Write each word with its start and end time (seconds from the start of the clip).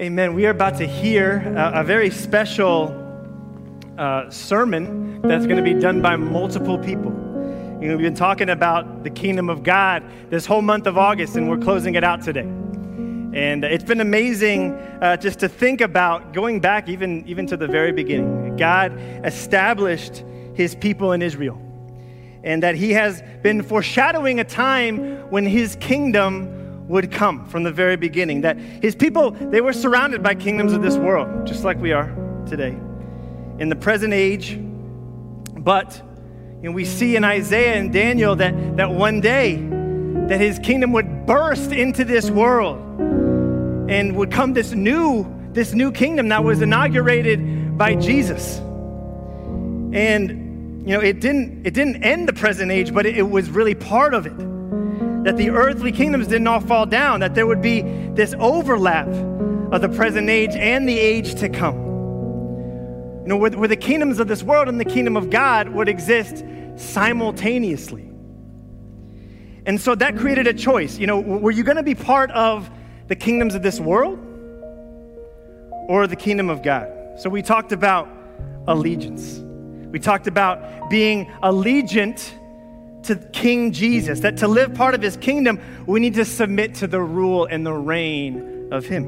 Amen. 0.00 0.32
We 0.32 0.46
are 0.46 0.50
about 0.50 0.78
to 0.78 0.86
hear 0.86 1.40
a, 1.54 1.80
a 1.80 1.84
very 1.84 2.08
special 2.08 2.88
uh, 3.98 4.30
sermon 4.30 5.20
that's 5.20 5.44
going 5.44 5.62
to 5.62 5.62
be 5.62 5.78
done 5.78 6.00
by 6.00 6.16
multiple 6.16 6.78
people. 6.78 7.10
You 7.82 7.88
know, 7.88 7.96
we've 7.98 8.04
been 8.04 8.14
talking 8.14 8.48
about 8.48 9.04
the 9.04 9.10
kingdom 9.10 9.50
of 9.50 9.62
God 9.62 10.02
this 10.30 10.46
whole 10.46 10.62
month 10.62 10.86
of 10.86 10.96
August, 10.96 11.36
and 11.36 11.50
we're 11.50 11.58
closing 11.58 11.96
it 11.96 12.02
out 12.02 12.22
today. 12.22 12.48
And 13.34 13.62
it's 13.62 13.84
been 13.84 14.00
amazing 14.00 14.72
uh, 14.72 15.18
just 15.18 15.38
to 15.40 15.50
think 15.50 15.82
about 15.82 16.32
going 16.32 16.60
back 16.60 16.88
even, 16.88 17.22
even 17.28 17.46
to 17.48 17.58
the 17.58 17.68
very 17.68 17.92
beginning. 17.92 18.56
God 18.56 18.98
established 19.26 20.24
his 20.54 20.74
people 20.74 21.12
in 21.12 21.20
Israel, 21.20 21.60
and 22.42 22.62
that 22.62 22.74
he 22.74 22.92
has 22.92 23.22
been 23.42 23.62
foreshadowing 23.62 24.40
a 24.40 24.44
time 24.44 25.30
when 25.30 25.44
his 25.44 25.76
kingdom 25.76 26.56
would 26.90 27.12
come 27.12 27.46
from 27.46 27.62
the 27.62 27.70
very 27.70 27.96
beginning. 27.96 28.40
That 28.40 28.58
his 28.58 28.96
people, 28.96 29.30
they 29.30 29.60
were 29.60 29.72
surrounded 29.72 30.24
by 30.24 30.34
kingdoms 30.34 30.72
of 30.72 30.82
this 30.82 30.96
world, 30.96 31.46
just 31.46 31.62
like 31.62 31.78
we 31.78 31.92
are 31.92 32.12
today. 32.46 32.76
In 33.58 33.68
the 33.68 33.76
present 33.76 34.12
age, 34.12 34.58
but 35.56 36.02
you 36.60 36.68
know, 36.68 36.72
we 36.72 36.84
see 36.84 37.14
in 37.14 37.22
Isaiah 37.22 37.76
and 37.76 37.92
Daniel 37.92 38.34
that, 38.36 38.76
that 38.76 38.90
one 38.90 39.20
day 39.20 39.56
that 40.26 40.40
his 40.40 40.58
kingdom 40.58 40.92
would 40.92 41.26
burst 41.26 41.70
into 41.70 42.04
this 42.04 42.28
world 42.28 42.78
and 43.88 44.16
would 44.16 44.32
come 44.32 44.52
this 44.52 44.72
new, 44.72 45.26
this 45.52 45.72
new 45.72 45.92
kingdom 45.92 46.28
that 46.30 46.42
was 46.42 46.60
inaugurated 46.60 47.78
by 47.78 47.94
Jesus. 47.94 48.58
And 49.92 50.88
you 50.88 50.96
know, 50.96 51.00
it 51.00 51.20
didn't 51.20 51.64
it 51.64 51.74
didn't 51.74 52.02
end 52.02 52.28
the 52.28 52.32
present 52.32 52.72
age, 52.72 52.92
but 52.92 53.06
it, 53.06 53.16
it 53.16 53.22
was 53.22 53.48
really 53.48 53.74
part 53.76 54.12
of 54.12 54.26
it 54.26 54.49
that 55.24 55.36
the 55.36 55.50
earthly 55.50 55.92
kingdoms 55.92 56.26
didn't 56.26 56.46
all 56.46 56.60
fall 56.60 56.86
down, 56.86 57.20
that 57.20 57.34
there 57.34 57.46
would 57.46 57.60
be 57.60 57.82
this 58.14 58.34
overlap 58.38 59.08
of 59.72 59.80
the 59.80 59.88
present 59.88 60.28
age 60.28 60.54
and 60.56 60.88
the 60.88 60.98
age 60.98 61.34
to 61.36 61.48
come. 61.48 61.76
You 63.22 63.28
know, 63.28 63.36
where, 63.36 63.50
where 63.50 63.68
the 63.68 63.76
kingdoms 63.76 64.18
of 64.18 64.28
this 64.28 64.42
world 64.42 64.68
and 64.68 64.80
the 64.80 64.84
kingdom 64.84 65.16
of 65.16 65.30
God 65.30 65.68
would 65.68 65.88
exist 65.88 66.42
simultaneously. 66.76 68.10
And 69.66 69.80
so 69.80 69.94
that 69.94 70.16
created 70.16 70.46
a 70.46 70.54
choice. 70.54 70.98
You 70.98 71.06
know, 71.06 71.20
were 71.20 71.50
you 71.50 71.62
going 71.62 71.76
to 71.76 71.82
be 71.82 71.94
part 71.94 72.30
of 72.30 72.70
the 73.08 73.16
kingdoms 73.16 73.54
of 73.54 73.62
this 73.62 73.78
world 73.78 74.18
or 75.88 76.06
the 76.06 76.16
kingdom 76.16 76.48
of 76.48 76.62
God? 76.62 76.88
So 77.18 77.28
we 77.28 77.42
talked 77.42 77.72
about 77.72 78.08
allegiance. 78.66 79.38
We 79.90 79.98
talked 79.98 80.26
about 80.26 80.88
being 80.88 81.26
allegiant 81.42 82.32
to 83.04 83.16
King 83.16 83.72
Jesus, 83.72 84.20
that 84.20 84.36
to 84.38 84.48
live 84.48 84.74
part 84.74 84.94
of 84.94 85.02
his 85.02 85.16
kingdom, 85.16 85.60
we 85.86 86.00
need 86.00 86.14
to 86.14 86.24
submit 86.24 86.74
to 86.76 86.86
the 86.86 87.00
rule 87.00 87.46
and 87.46 87.66
the 87.66 87.72
reign 87.72 88.68
of 88.72 88.84
him. 88.84 89.04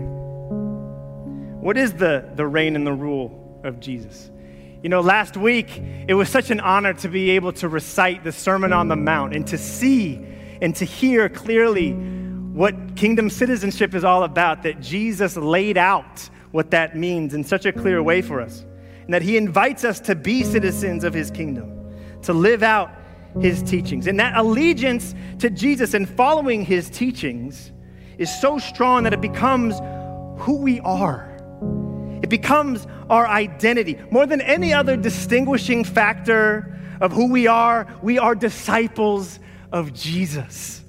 What 1.61 1.77
is 1.77 1.93
the, 1.95 2.29
the 2.35 2.47
reign 2.47 2.75
and 2.75 2.87
the 2.87 2.93
rule 2.93 3.61
of 3.65 3.81
Jesus? 3.81 4.31
You 4.83 4.89
know, 4.89 5.01
last 5.01 5.37
week, 5.37 5.81
it 6.09 6.15
was 6.15 6.29
such 6.29 6.51
an 6.51 6.59
honor 6.59 6.93
to 6.95 7.09
be 7.09 7.31
able 7.31 7.53
to 7.55 7.69
recite 7.69 8.25
the 8.25 8.33
Sermon 8.33 8.73
on 8.73 8.89
the 8.89 8.97
Mount 8.97 9.35
and 9.35 9.47
to 9.47 9.59
see 9.59 10.27
and 10.61 10.75
to 10.77 10.85
hear 10.85 11.29
clearly 11.29 11.93
what 11.93 12.97
kingdom 12.97 13.31
citizenship 13.31 13.95
is 13.95 14.05
all 14.05 14.25
about, 14.25 14.65
that 14.65 14.81
Jesus 14.81 15.37
laid 15.37 15.79
out 15.79 16.29
what 16.51 16.73
that 16.73 16.97
means 16.97 17.33
in 17.33 17.45
such 17.45 17.65
a 17.65 17.73
clear 17.73 18.03
way 18.03 18.23
for 18.23 18.41
us, 18.41 18.65
and 19.05 19.15
that 19.15 19.23
he 19.23 19.37
invites 19.37 19.85
us 19.85 20.01
to 20.01 20.15
be 20.15 20.43
citizens 20.45 21.05
of 21.05 21.15
his 21.15 21.31
kingdom, 21.31 21.95
to 22.23 22.33
live 22.33 22.63
out 22.63 22.91
his 23.41 23.63
teachings. 23.63 24.07
And 24.07 24.19
that 24.21 24.37
allegiance 24.37 25.15
to 25.39 25.51
Jesus 25.51 25.95
and 25.95 26.09
following 26.09 26.65
his 26.65 26.91
teachings 26.91 27.73
is 28.19 28.41
so 28.41 28.59
strong 28.59 29.05
that 29.05 29.13
it 29.13 29.21
becomes 29.21 29.79
who 30.41 30.59
we 30.59 30.81
are. 30.81 31.29
It 32.23 32.29
becomes 32.29 32.87
our 33.11 33.27
identity. 33.27 33.99
More 34.11 34.27
than 34.27 34.41
any 34.41 34.73
other 34.73 34.97
distinguishing 34.97 35.85
factor 35.85 36.79
of 37.01 37.13
who 37.13 37.31
we 37.31 37.47
are, 37.47 37.87
we 38.03 38.19
are 38.19 38.35
disciples 38.35 39.41
of 39.73 39.93
Jesus. 39.93 40.83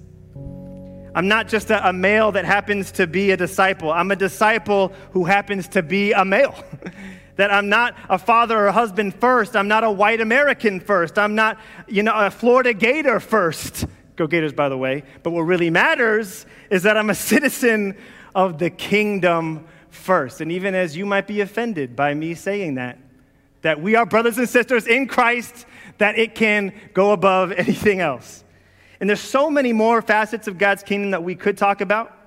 I'm 1.16 1.28
not 1.28 1.48
just 1.48 1.70
a, 1.70 1.90
a 1.90 1.94
male 1.94 2.32
that 2.32 2.46
happens 2.46 2.92
to 2.94 3.08
be 3.08 3.32
a 3.32 3.38
disciple, 3.38 3.92
I'm 3.92 4.12
a 4.12 4.16
disciple 4.16 4.94
who 5.12 5.26
happens 5.26 5.68
to 5.70 5.84
be 5.84 6.12
a 6.12 6.26
male. 6.26 6.56
That 7.36 7.52
I'm 7.52 7.70
not 7.70 7.96
a 8.10 8.18
father 8.18 8.68
or 8.68 8.72
husband 8.72 9.16
first. 9.16 9.56
I'm 9.56 9.68
not 9.68 9.84
a 9.84 9.92
white 9.92 10.22
American 10.22 10.80
first. 10.80 11.18
I'm 11.18 11.36
not, 11.36 11.60
you 11.88 12.04
know, 12.04 12.14
a 12.14 12.30
Florida 12.30 12.74
Gator 12.74 13.20
first. 13.20 13.86
Go 14.16 14.28
Gators, 14.28 14.54
by 14.54 14.70
the 14.70 14.78
way. 14.78 15.04
But 15.24 15.32
what 15.32 15.42
really 15.42 15.70
matters 15.70 16.46
is 16.70 16.84
that 16.84 16.98
I'm 16.98 17.10
a 17.10 17.16
citizen 17.32 17.98
of 18.36 18.60
the 18.60 18.70
kingdom 18.70 19.66
first. 19.90 20.42
And 20.42 20.52
even 20.52 20.76
as 20.76 20.96
you 20.96 21.06
might 21.06 21.28
be 21.28 21.42
offended 21.42 21.96
by 21.96 22.14
me 22.14 22.34
saying 22.36 22.76
that, 22.76 23.00
that 23.62 23.82
we 23.82 23.96
are 23.96 24.06
brothers 24.06 24.38
and 24.38 24.48
sisters 24.48 24.88
in 24.88 25.08
Christ, 25.08 25.66
that 25.98 26.18
it 26.18 26.36
can 26.36 26.74
go 26.94 27.12
above 27.12 27.52
anything 27.58 28.00
else. 28.00 28.44
And 29.00 29.10
there's 29.10 29.22
so 29.22 29.50
many 29.50 29.74
more 29.74 30.02
facets 30.02 30.48
of 30.48 30.58
God's 30.58 30.84
kingdom 30.84 31.12
that 31.12 31.24
we 31.24 31.36
could 31.36 31.58
talk 31.58 31.82
about. 31.82 32.18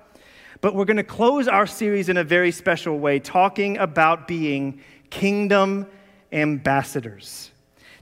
But 0.59 0.73
we're 0.73 0.85
going 0.85 0.97
to 0.97 1.03
close 1.03 1.47
our 1.47 1.67
series 1.67 2.09
in 2.09 2.17
a 2.17 2.23
very 2.23 2.51
special 2.51 2.97
way, 2.97 3.19
talking 3.19 3.77
about 3.77 4.27
being 4.27 4.81
kingdom 5.09 5.87
ambassadors. 6.31 7.51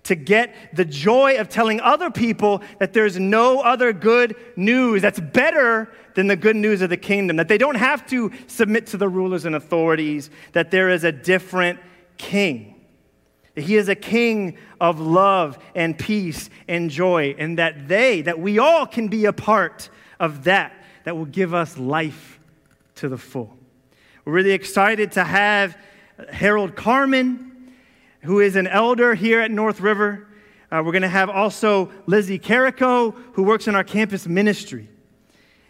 To 0.04 0.16
get 0.16 0.54
the 0.74 0.86
joy 0.86 1.38
of 1.40 1.50
telling 1.50 1.82
other 1.82 2.12
people 2.12 2.62
that 2.80 2.94
there's 2.94 3.20
no 3.20 3.62
other 3.62 3.92
good 3.92 4.36
news 4.56 5.02
that's 5.02 5.20
better 5.20 5.92
than 6.14 6.28
the 6.28 6.36
good 6.36 6.56
news 6.56 6.82
of 6.82 6.90
the 6.90 6.98
kingdom, 6.98 7.38
that 7.38 7.48
they 7.48 7.58
don't 7.58 7.76
have 7.76 8.06
to 8.08 8.32
submit 8.48 8.88
to 8.88 8.98
the 8.98 9.10
rulers 9.10 9.46
and 9.46 9.56
authorities, 9.56 10.30
that 10.54 10.72
there 10.72 10.90
is 10.90 11.04
a 11.04 11.12
different 11.12 11.80
king. 12.18 12.86
That 13.56 13.62
He 13.62 13.78
is 13.78 13.90
a 13.90 13.96
king 13.96 14.58
of 14.80 15.00
love 15.00 15.58
and 15.74 15.98
peace 15.98 16.50
and 16.68 16.90
joy, 16.90 17.36
and 17.38 17.58
that 17.58 17.88
they, 17.88 18.22
that 18.22 18.40
we 18.40 18.60
all 18.60 18.86
can 18.86 19.08
be 19.08 19.26
a 19.26 19.34
part 19.34 19.90
of 20.20 20.44
that, 20.44 20.72
that 21.04 21.18
will 21.18 21.26
give 21.26 21.54
us 21.54 21.78
life 21.78 22.40
to 22.96 23.10
the 23.10 23.18
full. 23.18 23.58
We're 24.24 24.34
really 24.34 24.52
excited 24.52 25.14
to 25.14 25.24
have 25.24 25.78
Harold 26.32 26.76
Carmen, 26.76 27.74
who 28.22 28.40
is 28.40 28.56
an 28.56 28.68
elder 28.68 29.16
here 29.16 29.42
at 29.42 29.52
North 29.52 29.82
River. 29.82 30.28
Uh, 30.72 30.82
we're 30.84 30.92
going 30.92 31.02
to 31.02 31.08
have 31.08 31.30
also 31.30 31.92
Lizzie 32.06 32.40
Carrico, 32.40 33.12
who 33.34 33.44
works 33.44 33.68
in 33.68 33.76
our 33.76 33.84
campus 33.84 34.28
ministry. 34.28 34.90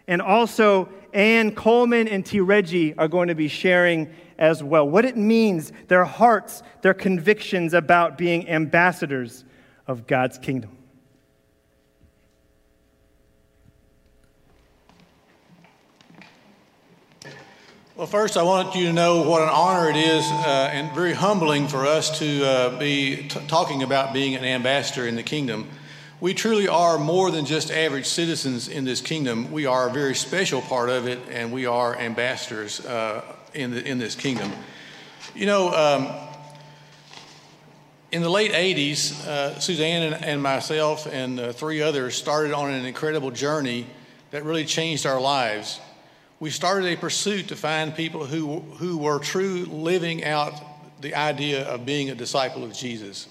And 0.08 0.22
also, 0.22 0.88
Ann 1.12 1.54
Coleman 1.54 2.08
and 2.08 2.24
Teregi 2.24 2.94
are 2.96 3.08
going 3.08 3.28
to 3.28 3.34
be 3.34 3.48
sharing 3.48 4.12
as 4.38 4.62
well 4.62 4.88
what 4.88 5.04
it 5.04 5.16
means, 5.16 5.72
their 5.88 6.04
hearts, 6.04 6.62
their 6.82 6.94
convictions 6.94 7.74
about 7.74 8.18
being 8.18 8.48
ambassadors 8.48 9.44
of 9.86 10.06
God's 10.06 10.38
kingdom. 10.38 10.76
Well, 17.96 18.06
first, 18.06 18.36
I 18.36 18.42
want 18.42 18.74
you 18.74 18.84
to 18.88 18.92
know 18.92 19.22
what 19.22 19.40
an 19.40 19.48
honor 19.48 19.88
it 19.88 19.96
is 19.96 20.22
uh, 20.22 20.68
and 20.70 20.94
very 20.94 21.14
humbling 21.14 21.66
for 21.66 21.86
us 21.86 22.18
to 22.18 22.44
uh, 22.44 22.78
be 22.78 23.26
t- 23.26 23.40
talking 23.48 23.82
about 23.82 24.12
being 24.12 24.34
an 24.34 24.44
ambassador 24.44 25.06
in 25.06 25.16
the 25.16 25.22
kingdom. 25.22 25.66
We 26.20 26.34
truly 26.34 26.68
are 26.68 26.98
more 26.98 27.30
than 27.30 27.46
just 27.46 27.70
average 27.70 28.04
citizens 28.04 28.68
in 28.68 28.84
this 28.84 29.00
kingdom. 29.00 29.50
We 29.50 29.64
are 29.64 29.88
a 29.88 29.90
very 29.90 30.14
special 30.14 30.60
part 30.60 30.90
of 30.90 31.08
it, 31.08 31.20
and 31.30 31.50
we 31.50 31.64
are 31.64 31.96
ambassadors 31.96 32.84
uh, 32.84 33.22
in, 33.54 33.70
the, 33.70 33.82
in 33.82 33.96
this 33.96 34.14
kingdom. 34.14 34.52
You 35.34 35.46
know, 35.46 35.70
um, 35.72 36.28
in 38.12 38.20
the 38.20 38.28
late 38.28 38.52
80s, 38.52 39.26
uh, 39.26 39.58
Suzanne 39.58 40.12
and, 40.12 40.22
and, 40.22 40.42
myself 40.42 41.06
and 41.10 41.40
uh, 41.40 41.52
three 41.54 41.80
others 41.80 42.14
started 42.14 42.52
on 42.52 42.70
an 42.70 42.84
incredible 42.84 43.30
journey 43.30 43.86
that 44.32 44.44
really 44.44 44.66
changed 44.66 45.06
our 45.06 45.18
lives 45.18 45.80
we 46.38 46.50
started 46.50 46.92
a 46.92 46.96
pursuit 46.96 47.48
to 47.48 47.56
find 47.56 47.94
people 47.94 48.26
who, 48.26 48.60
who 48.60 48.98
were 48.98 49.18
true 49.18 49.64
living 49.70 50.24
out 50.24 50.52
the 51.00 51.14
idea 51.14 51.66
of 51.66 51.86
being 51.86 52.10
a 52.10 52.14
disciple 52.14 52.62
of 52.62 52.74
Jesus. 52.74 53.26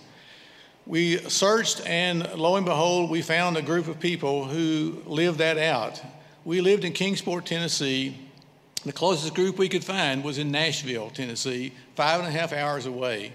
We 0.88 1.18
searched, 1.30 1.86
and 1.86 2.32
lo 2.34 2.56
and 2.56 2.66
behold, 2.66 3.10
we 3.10 3.22
found 3.22 3.58
a 3.58 3.62
group 3.62 3.88
of 3.88 4.00
people 4.00 4.46
who 4.46 5.02
lived 5.06 5.40
that 5.40 5.58
out. 5.58 6.02
We 6.44 6.62
lived 6.62 6.84
in 6.84 6.94
Kingsport, 6.94 7.46
Tennessee. 7.46 8.18
The 8.84 8.94
closest 8.94 9.34
group 9.34 9.58
we 9.58 9.70
could 9.70 9.84
find 9.84 10.24
was 10.24 10.38
in 10.38 10.52
Nashville, 10.52 11.10
Tennessee, 11.10 11.74
five 11.96 12.20
and 12.20 12.28
a 12.28 12.32
half 12.32 12.54
hours 12.54 12.86
away. 12.86 13.34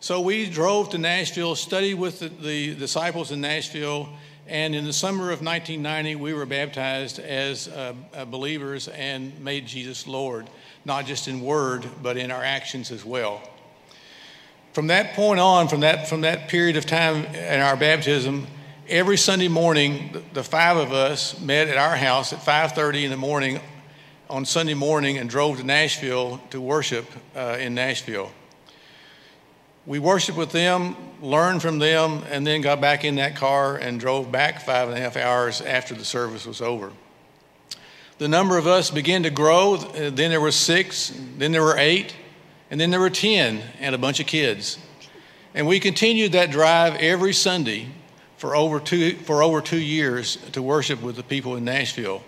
So 0.00 0.20
we 0.20 0.48
drove 0.48 0.90
to 0.90 0.98
Nashville, 0.98 1.56
studied 1.56 1.94
with 1.94 2.20
the, 2.20 2.28
the 2.28 2.74
disciples 2.76 3.32
in 3.32 3.40
Nashville, 3.40 4.08
and 4.48 4.74
in 4.74 4.84
the 4.86 4.92
summer 4.94 5.24
of 5.24 5.42
1990, 5.42 6.16
we 6.16 6.32
were 6.32 6.46
baptized 6.46 7.18
as 7.18 7.68
uh, 7.68 7.92
uh, 8.14 8.24
believers 8.24 8.88
and 8.88 9.38
made 9.40 9.66
Jesus 9.66 10.06
Lord, 10.06 10.48
not 10.86 11.04
just 11.04 11.28
in 11.28 11.42
word, 11.42 11.86
but 12.02 12.16
in 12.16 12.30
our 12.30 12.42
actions 12.42 12.90
as 12.90 13.04
well. 13.04 13.42
From 14.72 14.86
that 14.86 15.12
point 15.12 15.38
on, 15.38 15.68
from 15.68 15.80
that, 15.80 16.08
from 16.08 16.22
that 16.22 16.48
period 16.48 16.76
of 16.78 16.86
time 16.86 17.26
in 17.26 17.60
our 17.60 17.76
baptism, 17.76 18.46
every 18.88 19.18
Sunday 19.18 19.48
morning, 19.48 20.24
the, 20.32 20.42
five 20.42 20.78
of 20.78 20.92
us 20.92 21.38
met 21.40 21.68
at 21.68 21.76
our 21.76 21.96
house 21.96 22.32
at 22.32 22.38
5.30 22.38 23.04
in 23.04 23.10
the 23.10 23.16
morning 23.18 23.60
on 24.30 24.46
Sunday 24.46 24.74
morning 24.74 25.18
and 25.18 25.28
drove 25.28 25.58
to 25.58 25.64
Nashville 25.64 26.40
to 26.50 26.60
worship 26.60 27.04
uh, 27.36 27.58
in 27.60 27.74
Nashville. 27.74 28.30
We 29.88 29.98
worshiped 29.98 30.36
with 30.36 30.52
them, 30.52 30.96
learned 31.22 31.62
from 31.62 31.78
them, 31.78 32.22
and 32.28 32.46
then 32.46 32.60
got 32.60 32.78
back 32.78 33.06
in 33.06 33.14
that 33.14 33.36
car 33.36 33.76
and 33.76 33.98
drove 33.98 34.30
back 34.30 34.60
five 34.60 34.86
and 34.86 34.98
a 34.98 35.00
half 35.00 35.16
hours 35.16 35.62
after 35.62 35.94
the 35.94 36.04
service 36.04 36.44
was 36.44 36.60
over. 36.60 36.92
The 38.18 38.28
number 38.28 38.58
of 38.58 38.66
us 38.66 38.90
began 38.90 39.22
to 39.22 39.30
grow. 39.30 39.78
Then 39.78 40.30
there 40.30 40.42
were 40.42 40.52
six, 40.52 41.18
then 41.38 41.52
there 41.52 41.62
were 41.62 41.78
eight, 41.78 42.14
and 42.70 42.78
then 42.78 42.90
there 42.90 43.00
were 43.00 43.08
10, 43.08 43.62
and 43.80 43.94
a 43.94 43.98
bunch 43.98 44.20
of 44.20 44.26
kids. 44.26 44.78
And 45.54 45.66
we 45.66 45.80
continued 45.80 46.32
that 46.32 46.50
drive 46.50 46.96
every 46.96 47.32
Sunday 47.32 47.88
for 48.36 48.54
over 48.54 48.80
two, 48.80 49.16
for 49.16 49.42
over 49.42 49.62
two 49.62 49.80
years 49.80 50.36
to 50.52 50.60
worship 50.60 51.00
with 51.00 51.16
the 51.16 51.22
people 51.22 51.56
in 51.56 51.64
Nashville. 51.64 52.22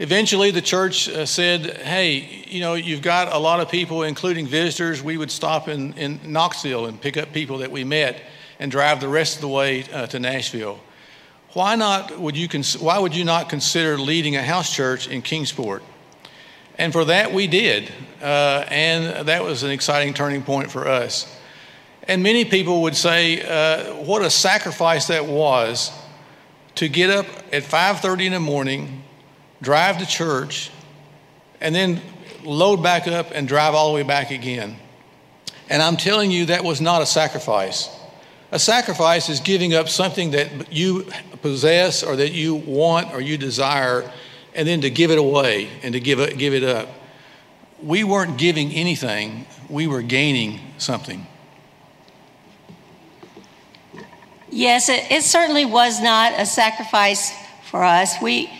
Eventually, 0.00 0.50
the 0.50 0.62
church 0.62 1.10
uh, 1.10 1.26
said, 1.26 1.76
Hey, 1.76 2.46
you 2.48 2.60
know, 2.60 2.72
you've 2.72 3.02
got 3.02 3.34
a 3.34 3.38
lot 3.38 3.60
of 3.60 3.68
people, 3.68 4.02
including 4.02 4.46
visitors. 4.46 5.02
We 5.02 5.18
would 5.18 5.30
stop 5.30 5.68
in, 5.68 5.92
in 5.92 6.18
Knoxville 6.24 6.86
and 6.86 6.98
pick 6.98 7.18
up 7.18 7.34
people 7.34 7.58
that 7.58 7.70
we 7.70 7.84
met 7.84 8.18
and 8.58 8.70
drive 8.70 9.00
the 9.00 9.08
rest 9.08 9.34
of 9.34 9.40
the 9.42 9.48
way 9.48 9.84
uh, 9.92 10.06
to 10.06 10.18
Nashville. 10.18 10.80
Why, 11.52 11.74
not 11.76 12.18
would 12.18 12.34
you 12.34 12.48
cons- 12.48 12.78
why 12.78 12.98
would 12.98 13.14
you 13.14 13.24
not 13.24 13.50
consider 13.50 13.98
leading 13.98 14.36
a 14.36 14.42
house 14.42 14.74
church 14.74 15.06
in 15.06 15.20
Kingsport? 15.20 15.82
And 16.78 16.94
for 16.94 17.04
that, 17.04 17.34
we 17.34 17.46
did. 17.46 17.92
Uh, 18.22 18.64
and 18.68 19.28
that 19.28 19.44
was 19.44 19.64
an 19.64 19.70
exciting 19.70 20.14
turning 20.14 20.42
point 20.42 20.70
for 20.70 20.88
us. 20.88 21.30
And 22.04 22.22
many 22.22 22.46
people 22.46 22.80
would 22.82 22.96
say, 22.96 23.42
uh, 23.42 23.96
what 23.96 24.22
a 24.22 24.30
sacrifice 24.30 25.08
that 25.08 25.26
was 25.26 25.92
to 26.76 26.88
get 26.88 27.10
up 27.10 27.26
at 27.52 27.64
5.30 27.64 28.24
in 28.24 28.32
the 28.32 28.40
morning, 28.40 28.99
drive 29.62 29.98
to 29.98 30.06
church, 30.06 30.70
and 31.60 31.74
then 31.74 32.00
load 32.44 32.82
back 32.82 33.06
up 33.06 33.30
and 33.32 33.46
drive 33.46 33.74
all 33.74 33.88
the 33.88 33.94
way 33.94 34.02
back 34.02 34.30
again. 34.30 34.76
And 35.68 35.82
I'm 35.82 35.96
telling 35.96 36.30
you, 36.30 36.46
that 36.46 36.64
was 36.64 36.80
not 36.80 37.02
a 37.02 37.06
sacrifice. 37.06 37.88
A 38.50 38.58
sacrifice 38.58 39.28
is 39.28 39.40
giving 39.40 39.74
up 39.74 39.88
something 39.88 40.32
that 40.32 40.72
you 40.72 41.06
possess 41.42 42.02
or 42.02 42.16
that 42.16 42.32
you 42.32 42.56
want 42.56 43.12
or 43.12 43.20
you 43.20 43.38
desire, 43.38 44.10
and 44.54 44.66
then 44.66 44.80
to 44.80 44.90
give 44.90 45.10
it 45.10 45.18
away 45.18 45.68
and 45.82 45.92
to 45.92 46.00
give 46.00 46.18
it, 46.18 46.36
give 46.38 46.54
it 46.54 46.64
up. 46.64 46.88
We 47.82 48.02
weren't 48.04 48.36
giving 48.36 48.72
anything, 48.72 49.46
we 49.68 49.86
were 49.86 50.02
gaining 50.02 50.60
something. 50.78 51.26
Yes, 54.50 54.88
it, 54.88 55.10
it 55.12 55.22
certainly 55.22 55.64
was 55.64 56.00
not 56.02 56.32
a 56.38 56.44
sacrifice 56.44 57.32
for 57.70 57.84
us. 57.84 58.20
We, 58.20 58.50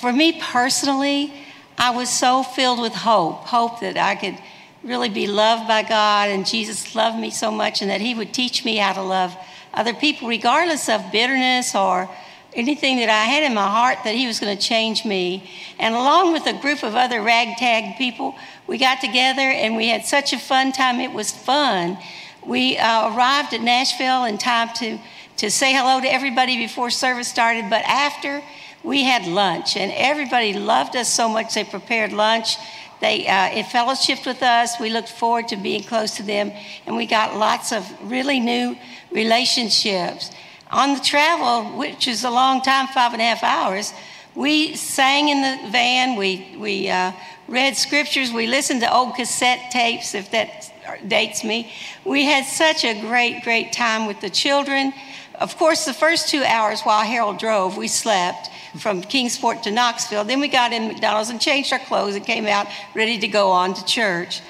for 0.00 0.12
me 0.12 0.40
personally, 0.40 1.32
I 1.76 1.90
was 1.90 2.08
so 2.08 2.42
filled 2.42 2.80
with 2.80 2.94
hope, 2.94 3.44
hope 3.44 3.80
that 3.80 3.98
I 3.98 4.14
could 4.14 4.38
really 4.82 5.10
be 5.10 5.26
loved 5.26 5.68
by 5.68 5.82
God 5.82 6.30
and 6.30 6.46
Jesus 6.46 6.94
loved 6.94 7.18
me 7.18 7.30
so 7.30 7.50
much 7.50 7.82
and 7.82 7.90
that 7.90 8.00
He 8.00 8.14
would 8.14 8.32
teach 8.32 8.64
me 8.64 8.76
how 8.76 8.94
to 8.94 9.02
love 9.02 9.36
other 9.74 9.92
people, 9.92 10.26
regardless 10.26 10.88
of 10.88 11.12
bitterness 11.12 11.74
or 11.74 12.08
anything 12.54 12.96
that 12.96 13.10
I 13.10 13.24
had 13.24 13.44
in 13.44 13.54
my 13.54 13.68
heart, 13.68 13.98
that 14.04 14.14
He 14.14 14.26
was 14.26 14.40
going 14.40 14.56
to 14.56 14.62
change 14.62 15.04
me. 15.04 15.48
And 15.78 15.94
along 15.94 16.32
with 16.32 16.46
a 16.46 16.58
group 16.60 16.82
of 16.82 16.96
other 16.96 17.22
ragtag 17.22 17.98
people, 17.98 18.34
we 18.66 18.78
got 18.78 19.00
together 19.00 19.42
and 19.42 19.76
we 19.76 19.88
had 19.88 20.06
such 20.06 20.32
a 20.32 20.38
fun 20.38 20.72
time. 20.72 20.98
It 20.98 21.12
was 21.12 21.30
fun. 21.30 21.98
We 22.44 22.78
uh, 22.78 23.14
arrived 23.14 23.52
at 23.52 23.60
Nashville 23.60 24.24
in 24.24 24.38
time 24.38 24.70
to, 24.76 24.98
to 25.36 25.50
say 25.50 25.74
hello 25.74 26.00
to 26.00 26.10
everybody 26.10 26.56
before 26.56 26.88
service 26.90 27.28
started, 27.28 27.68
but 27.68 27.82
after, 27.84 28.42
we 28.82 29.04
had 29.04 29.26
lunch, 29.26 29.76
and 29.76 29.92
everybody 29.94 30.54
loved 30.54 30.96
us 30.96 31.08
so 31.08 31.28
much. 31.28 31.54
They 31.54 31.64
prepared 31.64 32.12
lunch. 32.12 32.56
They 33.00 33.26
uh, 33.26 33.58
it 33.58 33.66
fellowshipped 33.66 34.26
with 34.26 34.42
us. 34.42 34.78
We 34.80 34.90
looked 34.90 35.10
forward 35.10 35.48
to 35.48 35.56
being 35.56 35.82
close 35.82 36.16
to 36.16 36.22
them, 36.22 36.52
and 36.86 36.96
we 36.96 37.06
got 37.06 37.36
lots 37.36 37.72
of 37.72 37.84
really 38.10 38.40
new 38.40 38.76
relationships. 39.10 40.30
On 40.70 40.94
the 40.94 41.00
travel, 41.00 41.76
which 41.76 42.06
is 42.06 42.24
a 42.24 42.30
long 42.30 42.62
time, 42.62 42.86
five 42.88 43.12
and 43.12 43.20
a 43.20 43.24
half 43.24 43.42
hours, 43.42 43.92
we 44.34 44.76
sang 44.76 45.28
in 45.28 45.42
the 45.42 45.70
van. 45.70 46.16
We 46.16 46.56
we 46.58 46.88
uh, 46.88 47.12
read 47.48 47.76
scriptures. 47.76 48.32
We 48.32 48.46
listened 48.46 48.80
to 48.80 48.94
old 48.94 49.14
cassette 49.14 49.70
tapes, 49.70 50.14
if 50.14 50.30
that 50.30 50.72
dates 51.06 51.44
me. 51.44 51.72
We 52.04 52.24
had 52.24 52.44
such 52.44 52.84
a 52.84 52.98
great, 53.00 53.42
great 53.42 53.72
time 53.72 54.06
with 54.06 54.20
the 54.20 54.30
children. 54.30 54.92
Of 55.34 55.56
course, 55.56 55.84
the 55.84 55.94
first 55.94 56.28
two 56.28 56.42
hours 56.44 56.82
while 56.82 57.02
Harold 57.02 57.38
drove, 57.38 57.76
we 57.76 57.88
slept 57.88 58.50
from 58.78 59.02
Kingsport 59.02 59.62
to 59.64 59.70
Knoxville. 59.70 60.24
Then 60.24 60.40
we 60.40 60.48
got 60.48 60.72
in 60.72 60.88
McDonald's 60.88 61.30
and 61.30 61.40
changed 61.40 61.72
our 61.72 61.78
clothes 61.78 62.14
and 62.14 62.24
came 62.24 62.46
out 62.46 62.66
ready 62.94 63.18
to 63.18 63.28
go 63.28 63.50
on 63.50 63.74
to 63.74 63.84
church. 63.84 64.40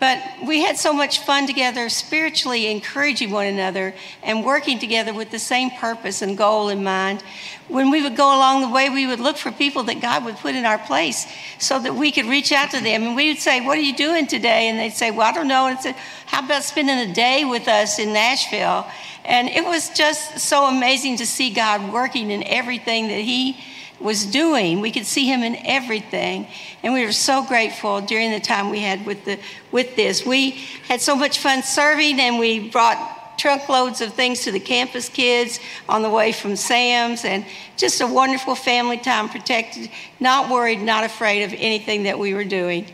But 0.00 0.22
we 0.46 0.62
had 0.62 0.78
so 0.78 0.92
much 0.92 1.20
fun 1.20 1.48
together, 1.48 1.88
spiritually 1.88 2.70
encouraging 2.70 3.32
one 3.32 3.46
another 3.46 3.94
and 4.22 4.44
working 4.44 4.78
together 4.78 5.12
with 5.12 5.32
the 5.32 5.40
same 5.40 5.70
purpose 5.72 6.22
and 6.22 6.38
goal 6.38 6.68
in 6.68 6.84
mind. 6.84 7.22
When 7.66 7.90
we 7.90 8.02
would 8.02 8.16
go 8.16 8.28
along 8.28 8.62
the 8.62 8.68
way, 8.68 8.90
we 8.90 9.08
would 9.08 9.18
look 9.18 9.36
for 9.36 9.50
people 9.50 9.82
that 9.84 10.00
God 10.00 10.24
would 10.24 10.36
put 10.36 10.54
in 10.54 10.64
our 10.64 10.78
place 10.78 11.26
so 11.58 11.80
that 11.80 11.94
we 11.94 12.12
could 12.12 12.26
reach 12.26 12.52
out 12.52 12.70
to 12.70 12.80
them. 12.80 13.02
And 13.02 13.16
we 13.16 13.28
would 13.28 13.42
say, 13.42 13.60
What 13.60 13.76
are 13.76 13.82
you 13.82 13.96
doing 13.96 14.28
today? 14.28 14.68
And 14.68 14.78
they'd 14.78 14.90
say, 14.90 15.10
Well, 15.10 15.28
I 15.28 15.32
don't 15.32 15.48
know. 15.48 15.66
And 15.66 15.76
I'd 15.78 15.96
How 16.26 16.44
about 16.44 16.62
spending 16.62 17.10
a 17.10 17.12
day 17.12 17.44
with 17.44 17.66
us 17.66 17.98
in 17.98 18.12
Nashville? 18.12 18.86
And 19.24 19.48
it 19.48 19.64
was 19.64 19.90
just 19.90 20.38
so 20.38 20.66
amazing 20.66 21.16
to 21.18 21.26
see 21.26 21.50
God 21.50 21.92
working 21.92 22.30
in 22.30 22.44
everything 22.44 23.08
that 23.08 23.20
He 23.20 23.58
was 24.00 24.26
doing. 24.26 24.80
We 24.80 24.92
could 24.92 25.06
see 25.06 25.26
him 25.26 25.42
in 25.42 25.56
everything. 25.64 26.46
And 26.82 26.94
we 26.94 27.04
were 27.04 27.12
so 27.12 27.44
grateful 27.44 28.00
during 28.00 28.30
the 28.30 28.40
time 28.40 28.70
we 28.70 28.80
had 28.80 29.04
with, 29.06 29.24
the, 29.24 29.38
with 29.72 29.96
this. 29.96 30.24
We 30.24 30.52
had 30.88 31.00
so 31.00 31.16
much 31.16 31.38
fun 31.38 31.62
serving, 31.62 32.20
and 32.20 32.38
we 32.38 32.70
brought 32.70 33.38
truckloads 33.38 34.00
of 34.00 34.12
things 34.14 34.42
to 34.42 34.52
the 34.52 34.60
campus 34.60 35.08
kids 35.08 35.60
on 35.88 36.02
the 36.02 36.10
way 36.10 36.32
from 36.32 36.56
Sam's, 36.56 37.24
and 37.24 37.44
just 37.76 38.00
a 38.00 38.06
wonderful 38.06 38.54
family 38.54 38.98
time, 38.98 39.28
protected, 39.28 39.90
not 40.18 40.50
worried, 40.50 40.80
not 40.80 41.04
afraid 41.04 41.44
of 41.44 41.52
anything 41.52 42.02
that 42.04 42.18
we 42.18 42.34
were 42.34 42.44
doing. 42.44 42.86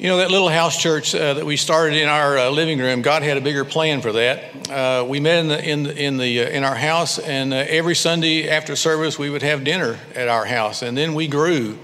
You 0.00 0.08
know, 0.08 0.16
that 0.16 0.30
little 0.30 0.48
house 0.48 0.78
church 0.78 1.14
uh, 1.14 1.34
that 1.34 1.44
we 1.44 1.58
started 1.58 1.98
in 1.98 2.08
our 2.08 2.38
uh, 2.38 2.48
living 2.48 2.78
room, 2.78 3.02
God 3.02 3.22
had 3.22 3.36
a 3.36 3.40
bigger 3.42 3.66
plan 3.66 4.00
for 4.00 4.12
that. 4.12 4.70
Uh, 4.70 5.04
we 5.06 5.20
met 5.20 5.40
in, 5.40 5.48
the, 5.48 5.62
in, 5.62 5.82
the, 5.82 6.02
in, 6.02 6.16
the, 6.16 6.40
uh, 6.40 6.48
in 6.48 6.64
our 6.64 6.74
house, 6.74 7.18
and 7.18 7.52
uh, 7.52 7.56
every 7.68 7.94
Sunday 7.94 8.48
after 8.48 8.76
service, 8.76 9.18
we 9.18 9.28
would 9.28 9.42
have 9.42 9.62
dinner 9.62 9.98
at 10.14 10.26
our 10.26 10.46
house. 10.46 10.80
And 10.80 10.96
then 10.96 11.12
we 11.12 11.28
grew. 11.28 11.78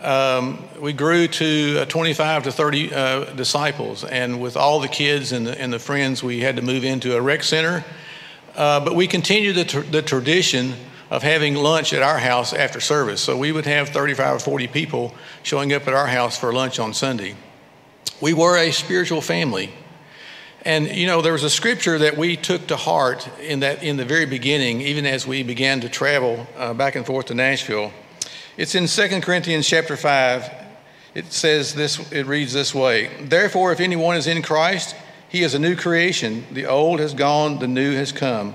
Um, 0.00 0.64
we 0.80 0.94
grew 0.94 1.28
to 1.28 1.80
uh, 1.80 1.84
25 1.84 2.44
to 2.44 2.52
30 2.52 3.36
disciples. 3.36 4.02
And 4.02 4.40
with 4.40 4.56
all 4.56 4.80
the 4.80 4.88
kids 4.88 5.32
and 5.32 5.46
the, 5.46 5.60
and 5.60 5.70
the 5.70 5.78
friends, 5.78 6.22
we 6.22 6.40
had 6.40 6.56
to 6.56 6.62
move 6.62 6.84
into 6.84 7.18
a 7.18 7.20
rec 7.20 7.42
center. 7.42 7.84
but 8.54 8.94
we 8.94 9.06
continued 9.06 9.56
the, 9.56 9.66
tr- 9.66 9.80
the 9.80 10.00
tradition 10.00 10.72
of 11.10 11.22
having 11.22 11.54
lunch 11.54 11.92
at 11.92 12.02
our 12.02 12.18
house 12.18 12.54
after 12.54 12.80
service. 12.80 13.20
So 13.20 13.36
we 13.36 13.52
would 13.52 13.66
have 13.66 13.90
35 13.90 14.36
or 14.36 14.38
40 14.38 14.68
people 14.68 15.14
showing 15.42 15.74
up 15.74 15.86
at 15.86 15.92
our 15.92 16.06
house 16.06 16.38
for 16.38 16.50
lunch 16.50 16.78
on 16.78 16.94
Sunday. 16.94 17.36
We 18.20 18.34
were 18.34 18.56
a 18.56 18.72
spiritual 18.72 19.20
family. 19.20 19.72
And 20.62 20.88
you 20.94 21.06
know, 21.06 21.22
there 21.22 21.32
was 21.32 21.44
a 21.44 21.50
scripture 21.50 21.98
that 21.98 22.16
we 22.16 22.36
took 22.36 22.66
to 22.66 22.76
heart 22.76 23.28
in 23.40 23.60
that 23.60 23.82
in 23.82 23.96
the 23.96 24.04
very 24.04 24.26
beginning, 24.26 24.80
even 24.80 25.06
as 25.06 25.26
we 25.26 25.42
began 25.42 25.80
to 25.80 25.88
travel 25.88 26.46
uh, 26.56 26.74
back 26.74 26.96
and 26.96 27.06
forth 27.06 27.26
to 27.26 27.34
Nashville. 27.34 27.92
It's 28.56 28.74
in 28.74 28.86
2 28.86 29.20
Corinthians 29.20 29.68
chapter 29.68 29.96
5. 29.96 30.50
It 31.14 31.32
says 31.32 31.74
this, 31.74 32.10
it 32.12 32.26
reads 32.26 32.52
this 32.52 32.74
way 32.74 33.10
Therefore, 33.20 33.72
if 33.72 33.80
anyone 33.80 34.16
is 34.16 34.26
in 34.26 34.42
Christ, 34.42 34.96
he 35.28 35.42
is 35.42 35.54
a 35.54 35.58
new 35.58 35.76
creation. 35.76 36.44
The 36.52 36.66
old 36.66 37.00
has 37.00 37.14
gone, 37.14 37.60
the 37.60 37.68
new 37.68 37.94
has 37.94 38.12
come. 38.12 38.54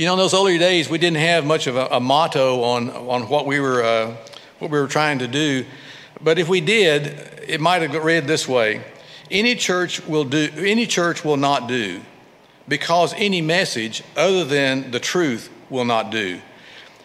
You 0.00 0.06
know, 0.06 0.14
in 0.14 0.18
those 0.18 0.32
early 0.32 0.56
days, 0.56 0.88
we 0.88 0.96
didn't 0.96 1.18
have 1.18 1.44
much 1.44 1.66
of 1.66 1.76
a, 1.76 1.84
a 1.88 2.00
motto 2.00 2.62
on, 2.62 2.88
on 2.88 3.28
what, 3.28 3.44
we 3.44 3.60
were, 3.60 3.84
uh, 3.84 4.16
what 4.58 4.70
we 4.70 4.80
were 4.80 4.86
trying 4.86 5.18
to 5.18 5.28
do. 5.28 5.66
But 6.22 6.38
if 6.38 6.48
we 6.48 6.62
did, 6.62 7.06
it 7.46 7.60
might 7.60 7.82
have 7.82 7.92
read 8.02 8.26
this 8.26 8.48
way. 8.48 8.82
Any 9.30 9.54
church 9.54 10.02
will 10.06 10.24
do 10.24 10.48
any 10.56 10.86
church 10.86 11.22
will 11.22 11.36
not 11.36 11.68
do 11.68 12.00
because 12.66 13.12
any 13.18 13.42
message 13.42 14.02
other 14.16 14.46
than 14.46 14.90
the 14.90 15.00
truth 15.00 15.50
will 15.68 15.84
not 15.84 16.10
do. 16.10 16.40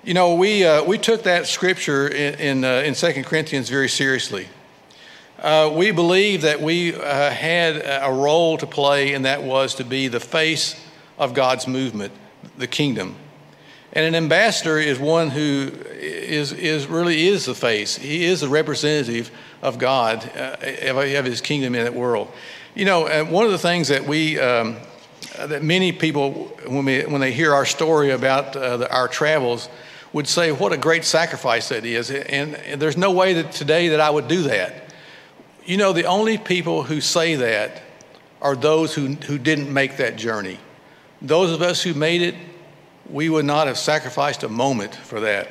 You 0.05 0.13
know 0.13 0.35
we 0.35 0.63
uh, 0.63 0.81
we 0.85 0.97
took 0.97 1.23
that 1.23 1.47
scripture 1.47 2.07
in 2.07 2.35
in, 2.35 2.63
uh, 2.63 2.83
in 2.85 2.93
2 2.93 3.23
corinthians 3.25 3.69
very 3.69 3.89
seriously. 3.89 4.47
Uh, 5.39 5.69
we 5.75 5.91
believe 5.91 6.43
that 6.43 6.61
we 6.61 6.95
uh, 6.95 7.29
had 7.29 7.75
a 7.75 8.13
role 8.13 8.57
to 8.57 8.65
play, 8.65 9.13
and 9.13 9.25
that 9.25 9.43
was 9.43 9.75
to 9.75 9.83
be 9.83 10.07
the 10.07 10.21
face 10.21 10.81
of 11.17 11.33
God's 11.33 11.67
movement, 11.67 12.13
the 12.57 12.67
kingdom. 12.67 13.15
And 13.93 14.05
an 14.05 14.15
ambassador 14.15 14.77
is 14.77 14.99
one 14.99 15.29
who 15.29 15.71
is, 15.93 16.51
is 16.51 16.87
really 16.87 17.27
is 17.27 17.45
the 17.45 17.55
face. 17.55 17.95
He 17.95 18.25
is 18.25 18.41
the 18.41 18.49
representative 18.49 19.31
of 19.61 19.77
God, 19.77 20.29
uh, 20.35 20.57
of 20.61 21.25
his 21.25 21.39
kingdom 21.39 21.75
in 21.75 21.83
that 21.85 21.93
world. 21.93 22.29
You 22.75 22.83
know, 22.83 23.07
uh, 23.07 23.23
one 23.23 23.45
of 23.45 23.51
the 23.51 23.57
things 23.57 23.87
that 23.87 24.05
we, 24.05 24.37
um, 24.37 24.75
that 25.37 25.63
many 25.63 25.93
people, 25.93 26.33
when, 26.67 26.83
we, 26.83 27.03
when 27.03 27.21
they 27.21 27.31
hear 27.31 27.53
our 27.53 27.65
story 27.65 28.11
about 28.11 28.53
uh, 28.55 28.77
the, 28.77 28.93
our 28.93 29.07
travels, 29.07 29.69
would 30.11 30.27
say, 30.27 30.51
what 30.51 30.73
a 30.73 30.77
great 30.77 31.05
sacrifice 31.05 31.69
that 31.69 31.85
is. 31.85 32.11
And, 32.11 32.55
and 32.55 32.81
there's 32.81 32.97
no 32.97 33.11
way 33.11 33.33
that 33.33 33.53
today 33.53 33.89
that 33.89 34.01
I 34.01 34.09
would 34.09 34.27
do 34.27 34.43
that. 34.43 34.93
You 35.65 35.77
know, 35.77 35.93
the 35.93 36.05
only 36.05 36.37
people 36.37 36.83
who 36.83 37.01
say 37.01 37.35
that 37.35 37.81
are 38.41 38.55
those 38.55 38.93
who, 38.93 39.07
who 39.07 39.37
didn't 39.37 39.73
make 39.73 39.97
that 39.97 40.17
journey. 40.17 40.59
Those 41.25 41.51
of 41.51 41.63
us 41.63 41.81
who 41.81 41.95
made 41.95 42.21
it, 42.21 42.35
we 43.09 43.29
would 43.29 43.45
not 43.45 43.65
have 43.65 43.79
sacrificed 43.79 44.43
a 44.43 44.49
moment 44.49 44.93
for 44.93 45.21
that. 45.21 45.47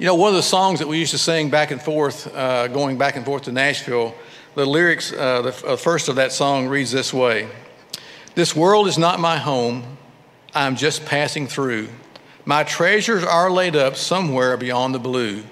You 0.00 0.06
know, 0.06 0.16
one 0.16 0.30
of 0.30 0.34
the 0.34 0.42
songs 0.42 0.80
that 0.80 0.88
we 0.88 0.98
used 0.98 1.12
to 1.12 1.18
sing 1.18 1.48
back 1.48 1.70
and 1.70 1.80
forth, 1.80 2.34
uh, 2.34 2.66
going 2.66 2.98
back 2.98 3.14
and 3.14 3.24
forth 3.24 3.44
to 3.44 3.52
Nashville, 3.52 4.16
the 4.56 4.66
lyrics, 4.66 5.12
uh, 5.12 5.42
the 5.42 5.64
uh, 5.64 5.76
first 5.76 6.08
of 6.08 6.16
that 6.16 6.32
song 6.32 6.66
reads 6.66 6.90
this 6.90 7.14
way 7.14 7.48
This 8.34 8.56
world 8.56 8.88
is 8.88 8.98
not 8.98 9.20
my 9.20 9.36
home, 9.36 9.96
I'm 10.56 10.74
just 10.74 11.06
passing 11.06 11.46
through. 11.46 11.88
My 12.44 12.64
treasures 12.64 13.22
are 13.22 13.52
laid 13.52 13.76
up 13.76 13.94
somewhere 13.94 14.56
beyond 14.56 14.92
the 14.92 14.98
blue. 14.98 15.44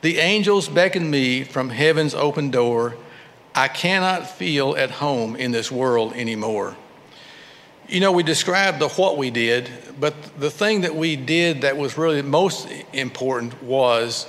The 0.00 0.18
angels 0.18 0.68
beckon 0.68 1.08
me 1.08 1.44
from 1.44 1.68
heaven's 1.68 2.14
open 2.14 2.50
door. 2.50 2.96
I 3.54 3.68
cannot 3.68 4.28
feel 4.28 4.74
at 4.76 4.90
home 4.90 5.36
in 5.36 5.52
this 5.52 5.70
world 5.70 6.14
anymore. 6.14 6.76
You 7.92 8.00
know, 8.00 8.12
we 8.12 8.22
described 8.22 8.78
the 8.78 8.88
what 8.88 9.18
we 9.18 9.30
did, 9.30 9.70
but 10.00 10.14
the 10.40 10.50
thing 10.50 10.80
that 10.80 10.94
we 10.94 11.14
did 11.14 11.60
that 11.60 11.76
was 11.76 11.98
really 11.98 12.22
most 12.22 12.66
important 12.94 13.62
was 13.62 14.26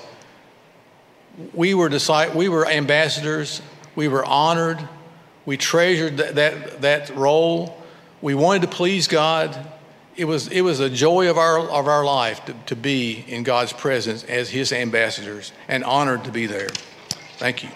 we 1.53 1.73
were, 1.73 1.89
we 2.35 2.49
were 2.49 2.67
ambassadors, 2.67 3.61
we 3.95 4.09
were 4.09 4.25
honored, 4.25 4.85
we 5.45 5.55
treasured 5.55 6.17
that, 6.17 6.35
that, 6.35 6.81
that 6.81 7.15
role, 7.15 7.81
we 8.21 8.35
wanted 8.35 8.63
to 8.63 8.67
please 8.67 9.07
God. 9.07 9.57
It 10.17 10.25
was, 10.25 10.49
it 10.49 10.59
was 10.59 10.81
a 10.81 10.89
joy 10.89 11.29
of 11.29 11.37
our, 11.37 11.59
of 11.59 11.87
our 11.87 12.03
life 12.03 12.43
to, 12.47 12.53
to 12.65 12.75
be 12.75 13.23
in 13.29 13.43
God's 13.43 13.71
presence 13.71 14.25
as 14.25 14.49
His 14.49 14.73
ambassadors 14.73 15.53
and 15.69 15.85
honored 15.85 16.25
to 16.25 16.31
be 16.31 16.47
there. 16.47 16.71
Thank 17.37 17.63
you. 17.63 17.69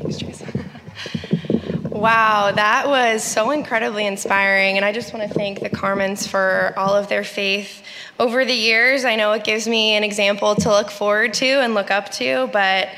Wow, 1.90 2.52
that 2.52 2.88
was 2.88 3.22
so 3.22 3.50
incredibly 3.50 4.06
inspiring. 4.06 4.76
And 4.76 4.86
I 4.86 4.92
just 4.92 5.12
want 5.12 5.28
to 5.28 5.34
thank 5.34 5.60
the 5.60 5.68
Carmens 5.68 6.26
for 6.26 6.72
all 6.78 6.94
of 6.94 7.08
their 7.08 7.24
faith 7.24 7.82
over 8.18 8.46
the 8.46 8.54
years. 8.54 9.04
I 9.04 9.16
know 9.16 9.32
it 9.32 9.44
gives 9.44 9.68
me 9.68 9.92
an 9.96 10.02
example 10.02 10.54
to 10.54 10.70
look 10.70 10.90
forward 10.90 11.34
to 11.34 11.46
and 11.46 11.74
look 11.74 11.90
up 11.90 12.10
to, 12.12 12.48
but 12.54 12.88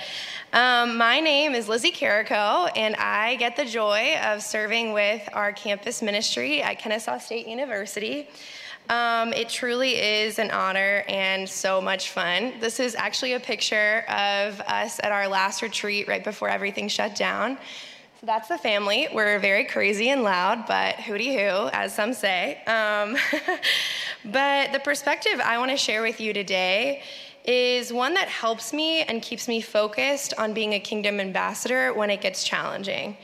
um, 0.52 0.98
my 0.98 1.18
name 1.18 1.54
is 1.54 1.68
Lizzie 1.68 1.90
Carrico, 1.90 2.66
and 2.76 2.94
I 2.94 3.36
get 3.36 3.56
the 3.56 3.64
joy 3.64 4.14
of 4.22 4.40
serving 4.40 4.92
with 4.92 5.28
our 5.32 5.50
campus 5.50 6.00
ministry 6.00 6.62
at 6.62 6.78
Kennesaw 6.78 7.18
State 7.18 7.48
University. 7.48 8.28
Um, 8.88 9.32
it 9.32 9.48
truly 9.48 9.92
is 10.00 10.38
an 10.38 10.50
honor 10.50 11.04
and 11.08 11.48
so 11.48 11.80
much 11.80 12.10
fun. 12.10 12.54
This 12.60 12.80
is 12.80 12.94
actually 12.94 13.34
a 13.34 13.40
picture 13.40 14.04
of 14.08 14.60
us 14.60 15.00
at 15.02 15.12
our 15.12 15.28
last 15.28 15.62
retreat 15.62 16.08
right 16.08 16.22
before 16.22 16.48
everything 16.48 16.88
shut 16.88 17.14
down. 17.14 17.56
So 18.20 18.26
that's 18.26 18.48
the 18.48 18.58
family. 18.58 19.08
We're 19.12 19.38
very 19.38 19.64
crazy 19.64 20.10
and 20.10 20.22
loud, 20.22 20.66
but 20.66 20.96
hooty 20.96 21.34
hoo, 21.34 21.68
as 21.72 21.94
some 21.94 22.12
say. 22.12 22.62
Um, 22.66 23.16
but 24.24 24.72
the 24.72 24.80
perspective 24.80 25.40
I 25.42 25.58
want 25.58 25.70
to 25.70 25.76
share 25.76 26.02
with 26.02 26.20
you 26.20 26.32
today 26.32 27.02
is 27.44 27.92
one 27.92 28.14
that 28.14 28.28
helps 28.28 28.72
me 28.72 29.02
and 29.02 29.20
keeps 29.22 29.48
me 29.48 29.60
focused 29.60 30.34
on 30.38 30.54
being 30.54 30.74
a 30.74 30.80
kingdom 30.80 31.18
ambassador 31.18 31.92
when 31.92 32.10
it 32.10 32.20
gets 32.20 32.44
challenging. 32.44 33.16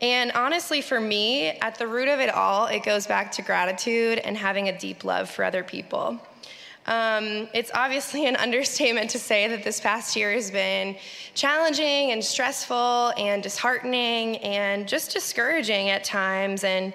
And 0.00 0.30
honestly, 0.32 0.80
for 0.80 1.00
me, 1.00 1.48
at 1.48 1.76
the 1.76 1.86
root 1.86 2.08
of 2.08 2.20
it 2.20 2.32
all, 2.32 2.66
it 2.66 2.84
goes 2.84 3.06
back 3.06 3.32
to 3.32 3.42
gratitude 3.42 4.18
and 4.18 4.36
having 4.36 4.68
a 4.68 4.78
deep 4.78 5.02
love 5.04 5.28
for 5.28 5.44
other 5.44 5.64
people. 5.64 6.20
Um, 6.86 7.48
it's 7.52 7.70
obviously 7.74 8.26
an 8.26 8.36
understatement 8.46 9.10
to 9.10 9.18
say 9.18 9.48
that 9.48 9.62
this 9.62 9.80
past 9.80 10.16
year 10.16 10.32
has 10.32 10.50
been 10.50 10.96
challenging 11.34 12.12
and 12.12 12.24
stressful 12.24 13.12
and 13.18 13.42
disheartening 13.42 14.38
and 14.38 14.88
just 14.88 15.12
discouraging 15.12 15.90
at 15.90 16.04
times. 16.04 16.64
And 16.64 16.94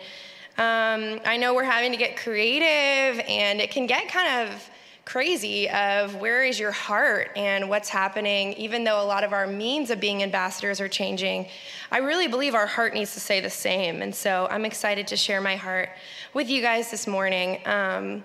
um, 0.58 1.20
I 1.26 1.38
know 1.38 1.54
we're 1.54 1.64
having 1.64 1.92
to 1.92 1.98
get 1.98 2.16
creative, 2.16 3.24
and 3.28 3.60
it 3.60 3.72
can 3.72 3.86
get 3.86 4.08
kind 4.08 4.50
of 4.50 4.70
crazy 5.06 5.70
of 5.70 6.16
where 6.16 6.44
is 6.44 6.58
your 6.58 6.72
heart 6.72 7.30
and 7.36 7.68
what's 7.68 7.90
happening 7.90 8.54
even 8.54 8.86
though 8.86 9.02
a 9.02 9.06
lot 9.06 9.24
of 9.24 9.34
our 9.34 9.46
means 9.46 9.90
of 9.90 10.00
being 10.00 10.24
ambassadors 10.24 10.80
are 10.80 10.88
changing 10.88 11.46
i 11.92 11.98
really 11.98 12.28
believe 12.28 12.56
our 12.56 12.66
heart 12.66 12.94
needs 12.94 13.14
to 13.14 13.20
stay 13.20 13.42
the 13.42 13.50
same. 13.50 14.02
And 14.02 14.16
so 14.16 14.48
i'm 14.50 14.66
excited 14.66 15.08
to 15.08 15.18
share 15.18 15.42
my 15.42 15.58
heart 15.58 15.90
with 16.34 16.50
you 16.50 16.62
guys 16.62 16.90
this 16.90 17.06
morning. 17.06 17.62
Um, 17.66 18.24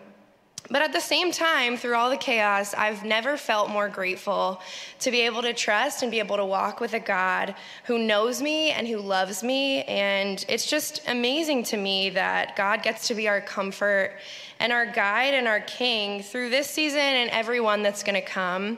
but 0.70 0.82
at 0.82 0.92
the 0.92 1.00
same 1.00 1.32
time, 1.32 1.76
through 1.76 1.94
all 1.94 2.10
the 2.10 2.16
chaos, 2.16 2.74
I've 2.74 3.02
never 3.02 3.38
felt 3.38 3.70
more 3.70 3.88
grateful 3.88 4.60
to 5.00 5.10
be 5.10 5.22
able 5.22 5.40
to 5.42 5.54
trust 5.54 6.02
and 6.02 6.10
be 6.10 6.18
able 6.18 6.36
to 6.36 6.44
walk 6.44 6.80
with 6.80 6.92
a 6.92 7.00
God 7.00 7.54
who 7.84 7.98
knows 7.98 8.42
me 8.42 8.70
and 8.70 8.86
who 8.86 8.98
loves 8.98 9.42
me. 9.42 9.82
And 9.84 10.44
it's 10.46 10.66
just 10.66 11.00
amazing 11.08 11.62
to 11.64 11.78
me 11.78 12.10
that 12.10 12.54
God 12.54 12.82
gets 12.82 13.08
to 13.08 13.14
be 13.14 13.28
our 13.28 13.40
comfort 13.40 14.12
and 14.60 14.70
our 14.70 14.84
guide 14.84 15.32
and 15.32 15.48
our 15.48 15.60
king 15.60 16.22
through 16.22 16.50
this 16.50 16.68
season 16.68 17.00
and 17.00 17.30
every 17.30 17.60
one 17.60 17.82
that's 17.82 18.02
going 18.02 18.20
to 18.20 18.26
come. 18.26 18.76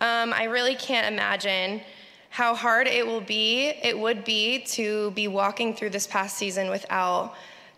Um, 0.00 0.32
I 0.34 0.44
really 0.44 0.74
can't 0.74 1.10
imagine 1.10 1.80
how 2.28 2.54
hard 2.54 2.86
it 2.86 3.06
will 3.06 3.20
be, 3.20 3.68
it 3.68 3.96
would 3.96 4.24
be 4.24 4.58
to 4.64 5.12
be 5.12 5.28
walking 5.28 5.72
through 5.72 5.90
this 5.90 6.06
past 6.06 6.36
season 6.36 6.68
without 6.68 7.34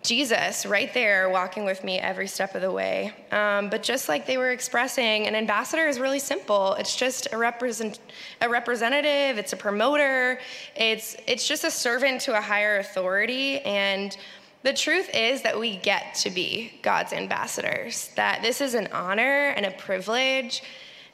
Jesus 0.07 0.65
right 0.65 0.93
there 0.95 1.29
walking 1.29 1.65
with 1.65 1.83
me 1.83 1.99
every 1.99 2.29
step 2.29 2.55
of 2.55 2.63
the 2.63 2.71
way. 2.71 3.13
Um, 3.33 3.69
but 3.69 3.83
just 3.83 4.09
like 4.09 4.27
they 4.27 4.39
were 4.39 4.51
expressing, 4.51 5.27
an 5.27 5.35
ambassador 5.35 5.87
is 5.87 5.99
really 5.99 6.19
simple. 6.19 6.75
It's 6.75 6.97
just 6.97 7.29
a, 7.33 7.37
represent, 7.37 7.99
a 8.41 8.49
representative, 8.49 9.39
it's 9.39 9.53
a 9.53 9.57
promoter, 9.57 10.39
it's, 10.77 11.17
it's 11.27 11.47
just 11.47 11.65
a 11.65 11.71
servant 11.71 12.21
to 12.23 12.39
a 12.39 12.41
higher 12.41 12.79
authority. 12.79 13.61
And 13.61 14.17
the 14.63 14.73
truth 14.73 15.11
is 15.13 15.43
that 15.43 15.59
we 15.59 15.77
get 15.77 16.15
to 16.17 16.31
be 16.31 16.73
God's 16.83 17.13
ambassadors, 17.13 18.11
that 18.17 18.43
this 18.43 18.61
is 18.61 18.75
an 18.75 18.89
honor 18.93 19.49
and 19.57 19.67
a 19.67 19.73
privilege. 19.73 20.63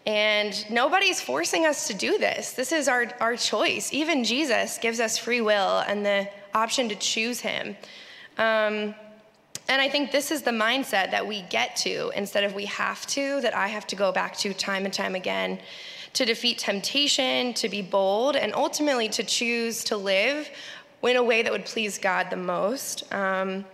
And 0.05 0.69
nobody's 0.71 1.21
forcing 1.21 1.65
us 1.65 1.87
to 1.87 1.95
do 1.95 2.19
this. 2.19 2.53
This 2.53 2.73
is 2.73 2.89
our, 2.89 3.07
our 3.21 3.37
choice. 3.37 3.93
Even 3.93 4.25
Jesus 4.25 4.79
gives 4.79 5.01
us 5.01 5.17
free 5.17 5.41
will 5.41 5.79
and 5.87 6.05
the 6.05 6.29
option 6.55 6.89
to 6.89 6.97
choose 6.97 7.41
Him. 7.41 7.77
Um, 8.39 8.95
and 9.69 9.81
I 9.81 9.89
think 9.89 10.11
this 10.11 10.31
is 10.31 10.43
the 10.43 10.51
mindset 10.51 11.11
that 11.13 11.27
we 11.27 11.43
get 11.43 11.77
to 11.77 12.11
instead 12.17 12.45
of 12.45 12.55
we 12.55 12.67
have 12.67 13.07
to, 13.09 13.41
that 13.41 13.55
I 13.55 13.69
have 13.69 13.87
to 13.89 13.97
go 13.97 14.13
back 14.13 14.37
to 14.39 14.53
time 14.53 14.85
and 14.85 14.93
time 14.93 15.15
again 15.15 15.61
to 16.15 16.25
defeat 16.25 16.59
temptation, 16.59 17.55
to 17.55 17.69
be 17.69 17.81
bold, 17.81 18.37
and 18.37 18.55
ultimately 18.55 19.09
to 19.09 19.23
choose 19.23 19.85
to 19.85 19.97
live 19.97 20.51
in 21.03 21.17
a 21.17 21.23
way 21.23 21.43
that 21.43 21.51
would 21.51 21.65
please 21.65 21.99
God 21.99 22.29
the 22.31 22.37
most. 22.37 23.11
Um, 23.13 23.65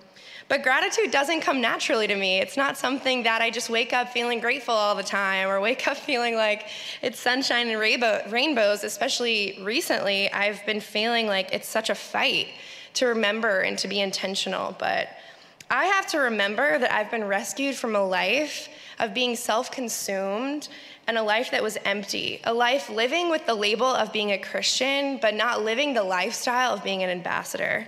but 0.49 0.63
gratitude 0.63 1.11
doesn't 1.11 1.43
come 1.43 1.61
naturally 1.61 2.07
to 2.07 2.17
me. 2.17 2.39
It's 2.39 2.57
not 2.57 2.79
something 2.79 3.25
that 3.25 3.43
I 3.43 3.51
just 3.51 3.69
wake 3.69 3.93
up 3.93 4.09
feeling 4.11 4.41
grateful 4.41 4.75
all 4.75 4.95
the 4.95 5.03
time 5.03 5.49
or 5.49 5.61
wake 5.61 5.87
up 5.89 5.97
feeling 5.97 6.37
like 6.37 6.69
it's 7.03 7.21
sunshine 7.21 7.69
and 7.69 7.79
rainbow, 7.79 8.23
rainbows, 8.31 8.85
especially 8.85 9.59
recently. 9.63 10.31
I've 10.33 10.65
been 10.65 10.81
feeling 10.81 11.27
like 11.27 11.53
it's 11.53 11.69
such 11.69 11.91
a 11.91 11.95
fight 11.95 12.49
to 12.99 13.07
remember 13.07 13.61
and 13.61 13.79
to 13.79 13.89
be 13.89 14.01
intentional. 14.01 14.77
But 14.79 15.09
I 15.71 15.87
have 15.87 16.07
to 16.09 16.19
remember 16.19 16.79
that 16.79 16.93
I've 16.93 17.11
been 17.11 17.25
rescued 17.25 17.75
from 17.75 17.95
a 17.95 18.05
life 18.05 18.69
of 18.99 19.15
being 19.15 19.37
self 19.37 19.71
consumed 19.71 20.69
and 21.07 21.17
a 21.17 21.23
life 21.23 21.51
that 21.51 21.63
was 21.63 21.79
empty, 21.85 22.41
a 22.45 22.53
life 22.53 22.91
living 22.91 23.31
with 23.31 23.47
the 23.47 23.55
label 23.55 23.87
of 23.87 24.13
being 24.13 24.33
a 24.33 24.39
Christian, 24.39 25.19
but 25.21 25.35
not 25.35 25.65
living 25.65 25.95
the 25.95 26.03
lifestyle 26.03 26.75
of 26.75 26.85
being 26.85 27.03
an 27.03 27.11
ambassador. 27.11 27.87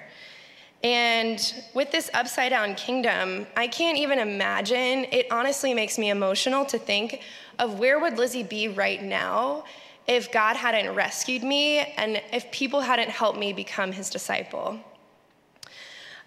And 0.82 1.54
with 1.74 1.90
this 1.90 2.10
upside 2.14 2.50
down 2.50 2.74
kingdom, 2.74 3.46
I 3.56 3.68
can't 3.68 3.98
even 3.98 4.18
imagine. 4.18 5.06
It 5.12 5.26
honestly 5.30 5.74
makes 5.74 5.98
me 5.98 6.08
emotional 6.08 6.64
to 6.66 6.78
think 6.78 7.20
of 7.58 7.78
where 7.78 7.98
would 7.98 8.16
Lizzie 8.16 8.42
be 8.42 8.68
right 8.68 9.02
now 9.02 9.64
if 10.06 10.32
God 10.32 10.56
hadn't 10.56 10.94
rescued 10.94 11.42
me 11.42 11.78
and 11.78 12.22
if 12.32 12.50
people 12.50 12.80
hadn't 12.80 13.10
helped 13.10 13.38
me 13.38 13.52
become 13.52 13.92
his 13.92 14.08
disciple. 14.08 14.80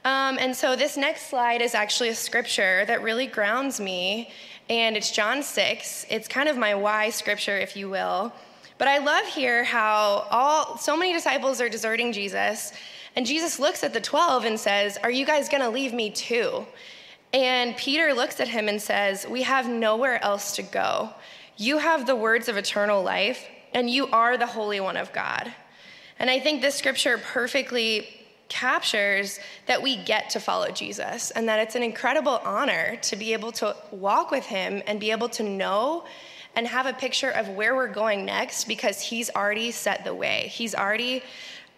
Um, 0.06 0.38
and 0.38 0.56
so 0.56 0.76
this 0.76 0.98
next 0.98 1.30
slide 1.30 1.62
is 1.62 1.74
actually 1.74 2.10
a 2.10 2.16
scripture 2.16 2.84
that 2.86 3.02
really 3.02 3.26
grounds 3.26 3.80
me, 3.80 4.30
and 4.70 4.98
it's 4.98 5.12
John 5.12 5.42
6. 5.42 6.06
It's 6.10 6.28
kind 6.28 6.50
of 6.50 6.58
my 6.58 6.76
why 6.76 7.10
scripture, 7.10 7.58
if 7.58 7.78
you 7.78 7.90
will. 7.90 8.34
But 8.78 8.90
I 8.90 8.98
love 8.98 9.26
here 9.26 9.64
how 9.64 10.28
all 10.30 10.78
so 10.78 10.98
many 10.98 11.14
disciples 11.14 11.62
are 11.62 11.70
deserting 11.70 12.12
Jesus, 12.12 12.74
and 13.16 13.26
Jesus 13.26 13.60
looks 13.60 13.84
at 13.84 13.94
the 13.94 14.02
12 14.02 14.44
and 14.44 14.60
says, 14.60 14.98
Are 15.04 15.12
you 15.12 15.26
guys 15.26 15.48
going 15.48 15.64
to 15.64 15.70
leave 15.70 15.94
me 15.94 16.10
too? 16.10 16.66
And 17.32 17.78
Peter 17.78 18.14
looks 18.14 18.40
at 18.40 18.50
him 18.50 18.68
and 18.68 18.82
says, 18.82 19.26
We 19.28 19.44
have 19.44 19.70
nowhere 19.70 20.22
else 20.22 20.56
to 20.58 20.64
go. 20.64 21.12
You 21.56 21.78
have 21.78 22.06
the 22.06 22.16
words 22.16 22.50
of 22.50 22.58
eternal 22.58 23.04
life, 23.04 23.46
and 23.74 23.90
you 23.90 24.08
are 24.08 24.38
the 24.38 24.48
Holy 24.48 24.82
One 24.82 24.98
of 24.98 25.14
God. 25.14 25.54
And 26.20 26.30
I 26.30 26.40
think 26.40 26.62
this 26.62 26.76
scripture 26.76 27.18
perfectly 27.18 28.23
captures 28.54 29.40
that 29.66 29.82
we 29.82 29.98
get 29.98 30.30
to 30.30 30.40
follow 30.40 30.70
Jesus 30.70 31.32
and 31.32 31.50
that 31.50 31.60
it's 31.60 31.74
an 31.74 31.82
incredible 31.82 32.40
honor 32.46 32.98
to 32.98 33.16
be 33.16 33.34
able 33.34 33.52
to 33.54 33.76
walk 33.90 34.30
with 34.30 34.46
him 34.46 34.84
and 34.86 35.00
be 35.00 35.10
able 35.10 35.28
to 35.30 35.42
know 35.42 36.06
and 36.56 36.68
have 36.68 36.86
a 36.86 36.94
picture 36.94 37.32
of 37.32 37.50
where 37.50 37.76
we're 37.76 37.92
going 37.92 38.26
next 38.26 38.66
because 38.66 39.02
he's 39.02 39.32
already 39.32 39.72
set 39.72 40.06
the 40.06 40.14
way. 40.14 40.52
He's 40.54 40.76
already 40.76 41.24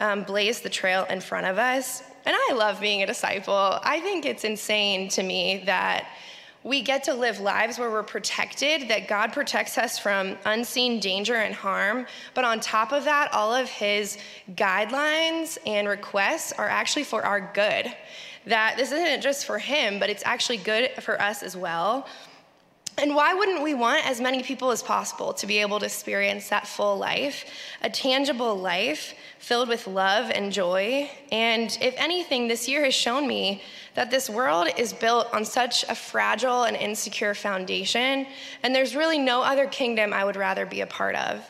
um, 0.01 0.24
blazed 0.24 0.63
the 0.63 0.70
trail 0.70 1.05
in 1.10 1.22
front 1.22 1.48
of 1.48 1.58
us. 1.58 2.03
And 2.25 2.36
I 2.38 2.53
love 2.53 2.82
being 2.82 3.01
a 3.03 3.05
disciple. 3.05 3.79
I 3.82 4.01
think 4.01 4.25
it's 4.25 4.44
insane 4.44 5.08
to 5.10 5.24
me 5.24 5.63
that 5.67 6.10
we 6.65 6.81
get 6.81 7.03
to 7.03 7.13
live 7.13 7.39
lives 7.39 7.77
where 7.77 7.91
we're 7.91 8.01
protected, 8.01 8.89
that 8.89 9.07
God 9.07 9.31
protects 9.31 9.77
us 9.77 10.00
from 10.00 10.36
unseen 10.45 11.00
danger 11.00 11.36
and 11.36 11.53
harm. 11.53 12.07
But 12.34 12.43
on 12.43 12.60
top 12.60 12.91
of 12.91 13.03
that, 13.03 13.31
all 13.31 13.53
of 13.53 13.69
his 13.69 14.17
guidelines 14.55 15.60
and 15.67 15.88
requests 15.88 16.51
are 16.53 16.67
actually 16.67 17.03
for 17.03 17.24
our 17.24 17.51
good. 17.53 17.95
That 18.48 18.77
this 18.77 18.91
isn't 18.91 19.22
just 19.22 19.45
for 19.45 19.60
him, 19.60 20.00
but 20.00 20.10
it's 20.10 20.24
actually 20.25 20.57
good 20.57 20.89
for 21.01 21.22
us 21.22 21.43
as 21.43 21.55
well. 21.55 22.07
And 22.97 23.13
why 23.13 23.33
wouldn't 23.33 23.61
we 23.61 23.73
want 23.73 24.07
as 24.07 24.21
many 24.21 24.41
people 24.41 24.71
as 24.71 24.81
possible 24.81 25.33
to 25.33 25.45
be 25.45 25.59
able 25.59 25.79
to 25.79 25.85
experience 25.85 26.47
that 26.47 26.65
full 26.65 26.97
life, 26.97 27.45
a 27.81 27.89
tangible 27.89 28.55
life 28.55 29.13
filled 29.37 29.67
with 29.67 29.85
love 29.85 30.31
and 30.33 30.51
joy? 30.51 31.09
And 31.29 31.77
if 31.81 31.93
anything, 31.97 32.47
this 32.47 32.69
year 32.69 32.85
has 32.85 32.93
shown 32.93 33.27
me 33.27 33.61
that 33.95 34.11
this 34.11 34.29
world 34.29 34.69
is 34.77 34.93
built 34.93 35.33
on 35.33 35.43
such 35.43 35.83
a 35.89 35.95
fragile 35.95 36.63
and 36.63 36.77
insecure 36.77 37.33
foundation, 37.33 38.27
and 38.63 38.73
there's 38.73 38.95
really 38.95 39.19
no 39.19 39.41
other 39.41 39.67
kingdom 39.67 40.13
I 40.13 40.23
would 40.23 40.37
rather 40.37 40.65
be 40.65 40.79
a 40.79 40.87
part 40.87 41.15
of. 41.15 41.45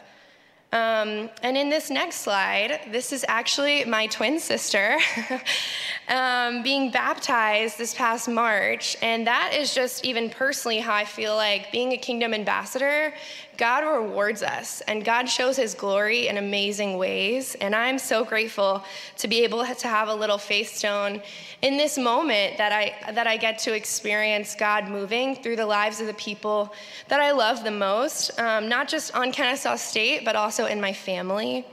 Um, 0.75 1.29
and 1.41 1.55
in 1.55 1.69
this 1.69 1.89
next 1.89 2.17
slide, 2.17 2.81
this 2.91 3.13
is 3.13 3.23
actually 3.29 3.85
my 3.85 4.07
twin 4.07 4.41
sister 4.41 4.97
um, 6.09 6.63
being 6.63 6.91
baptized 6.91 7.77
this 7.77 7.93
past 7.95 8.27
March. 8.27 8.97
And 9.01 9.25
that 9.25 9.53
is 9.57 9.73
just 9.73 10.03
even 10.03 10.29
personally 10.29 10.79
how 10.79 10.93
I 10.93 11.05
feel 11.05 11.37
like 11.37 11.71
being 11.71 11.93
a 11.93 11.97
kingdom 11.97 12.33
ambassador 12.33 13.13
God 13.57 13.83
rewards 13.83 14.43
us 14.43 14.81
and 14.81 15.03
God 15.03 15.25
shows 15.25 15.57
his 15.57 15.73
glory 15.73 16.27
in 16.27 16.37
amazing 16.37 16.97
ways. 16.97 17.55
And 17.55 17.75
I'm 17.75 17.97
so 17.97 18.23
grateful 18.23 18.83
to 19.17 19.27
be 19.27 19.43
able 19.43 19.65
to 19.65 19.87
have 19.87 20.07
a 20.07 20.13
little 20.13 20.37
faith 20.37 20.75
stone 20.75 21.21
in 21.61 21.77
this 21.77 21.97
moment 21.97 22.57
that 22.57 22.71
I, 22.71 23.11
that 23.11 23.27
I 23.27 23.37
get 23.37 23.59
to 23.59 23.73
experience 23.73 24.55
God 24.55 24.87
moving 24.87 25.35
through 25.35 25.55
the 25.55 25.65
lives 25.65 26.01
of 26.01 26.07
the 26.07 26.13
people 26.13 26.73
that 27.07 27.19
I 27.19 27.31
love 27.31 27.63
the 27.63 27.71
most, 27.71 28.37
um, 28.39 28.69
not 28.69 28.87
just 28.87 29.15
on 29.15 29.31
Kennesaw 29.31 29.75
State, 29.75 30.25
but 30.25 30.35
also 30.35 30.65
in 30.65 30.79
my 30.79 30.93
family. 30.93 31.65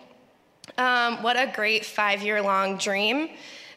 Um, 0.78 1.22
what 1.22 1.36
a 1.36 1.52
great 1.54 1.84
five 1.84 2.22
year 2.22 2.40
long 2.40 2.78
dream 2.78 3.30